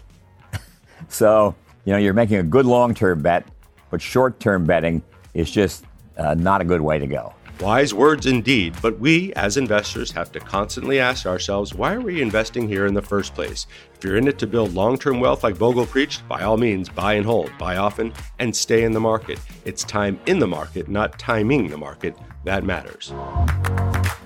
so 1.07 1.55
you 1.85 1.93
know, 1.93 1.97
you're 1.97 2.13
making 2.13 2.37
a 2.37 2.43
good 2.43 2.65
long 2.65 2.93
term 2.93 3.21
bet, 3.21 3.47
but 3.89 4.01
short 4.01 4.39
term 4.39 4.65
betting 4.65 5.03
is 5.33 5.51
just 5.51 5.85
uh, 6.17 6.33
not 6.33 6.61
a 6.61 6.63
good 6.63 6.81
way 6.81 6.99
to 6.99 7.07
go. 7.07 7.33
Wise 7.59 7.93
words 7.93 8.25
indeed, 8.25 8.75
but 8.81 8.99
we 8.99 9.31
as 9.33 9.57
investors 9.57 10.11
have 10.11 10.31
to 10.31 10.39
constantly 10.39 10.99
ask 10.99 11.25
ourselves 11.25 11.73
why 11.73 11.93
are 11.93 12.01
we 12.01 12.21
investing 12.21 12.67
here 12.67 12.87
in 12.87 12.93
the 12.93 13.01
first 13.01 13.35
place? 13.35 13.67
If 13.95 14.03
you're 14.03 14.17
in 14.17 14.27
it 14.27 14.39
to 14.39 14.47
build 14.47 14.73
long 14.73 14.97
term 14.97 15.19
wealth 15.19 15.43
like 15.43 15.57
Bogle 15.57 15.85
preached, 15.85 16.27
by 16.27 16.41
all 16.41 16.57
means, 16.57 16.89
buy 16.89 17.13
and 17.13 17.25
hold, 17.25 17.51
buy 17.57 17.77
often, 17.77 18.11
and 18.39 18.55
stay 18.55 18.83
in 18.83 18.91
the 18.91 18.99
market. 18.99 19.39
It's 19.65 19.83
time 19.83 20.19
in 20.25 20.39
the 20.39 20.47
market, 20.47 20.89
not 20.89 21.19
timing 21.19 21.69
the 21.69 21.77
market, 21.77 22.17
that 22.43 22.63
matters. 22.63 23.13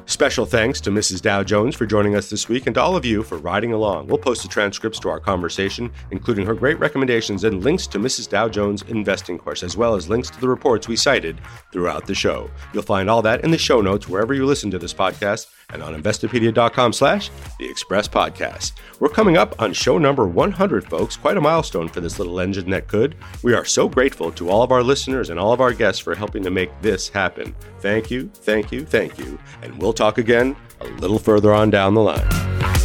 Special 0.09 0.45
thanks 0.45 0.79
to 0.79 0.89
Mrs. 0.89 1.21
Dow 1.21 1.43
Jones 1.43 1.75
for 1.75 1.85
joining 1.85 2.15
us 2.15 2.29
this 2.29 2.47
week 2.47 2.65
and 2.65 2.73
to 2.75 2.81
all 2.81 2.95
of 2.95 3.03
you 3.03 3.23
for 3.23 3.37
riding 3.37 3.73
along. 3.73 4.07
We'll 4.07 4.17
post 4.17 4.41
the 4.41 4.47
transcripts 4.47 5.01
to 5.01 5.09
our 5.09 5.19
conversation, 5.19 5.91
including 6.11 6.45
her 6.45 6.53
great 6.53 6.79
recommendations 6.79 7.43
and 7.43 7.61
links 7.61 7.87
to 7.87 7.99
Mrs. 7.99 8.29
Dow 8.29 8.47
Jones' 8.47 8.83
investing 8.83 9.37
course, 9.37 9.63
as 9.63 9.75
well 9.75 9.95
as 9.95 10.07
links 10.07 10.29
to 10.29 10.39
the 10.39 10.47
reports 10.47 10.87
we 10.87 10.95
cited 10.95 11.41
throughout 11.73 12.07
the 12.07 12.15
show. 12.15 12.49
You'll 12.73 12.83
find 12.83 13.09
all 13.09 13.21
that 13.23 13.43
in 13.43 13.51
the 13.51 13.57
show 13.57 13.81
notes 13.81 14.07
wherever 14.07 14.33
you 14.33 14.45
listen 14.45 14.71
to 14.71 14.79
this 14.79 14.93
podcast 14.93 15.47
and 15.73 15.83
on 15.83 16.01
investopedia.com 16.01 16.93
slash 16.93 17.29
the 17.59 17.69
express 17.69 18.07
podcast. 18.07 18.73
We're 18.99 19.09
coming 19.09 19.35
up 19.37 19.61
on 19.61 19.73
show 19.73 19.97
number 19.97 20.25
100, 20.25 20.89
folks. 20.89 21.17
Quite 21.17 21.37
a 21.37 21.41
milestone 21.41 21.89
for 21.89 21.99
this 21.99 22.19
little 22.19 22.39
engine 22.39 22.69
that 22.69 22.87
could. 22.87 23.15
We 23.43 23.53
are 23.53 23.65
so 23.65 23.89
grateful 23.89 24.31
to 24.33 24.49
all 24.49 24.63
of 24.63 24.71
our 24.71 24.83
listeners 24.83 25.29
and 25.29 25.39
all 25.39 25.51
of 25.51 25.59
our 25.61 25.73
guests 25.73 26.01
for 26.01 26.15
helping 26.15 26.43
to 26.43 26.51
make 26.51 26.71
this 26.81 27.09
happen. 27.09 27.53
Thank 27.79 28.09
you, 28.09 28.29
thank 28.33 28.71
you, 28.71 28.85
thank 28.85 29.17
you. 29.17 29.37
And 29.61 29.77
we'll 29.77 29.93
talk 29.93 30.17
again 30.17 30.55
a 30.79 30.87
little 30.87 31.19
further 31.19 31.53
on 31.53 31.69
down 31.69 31.95
the 31.95 32.01
line. 32.01 32.76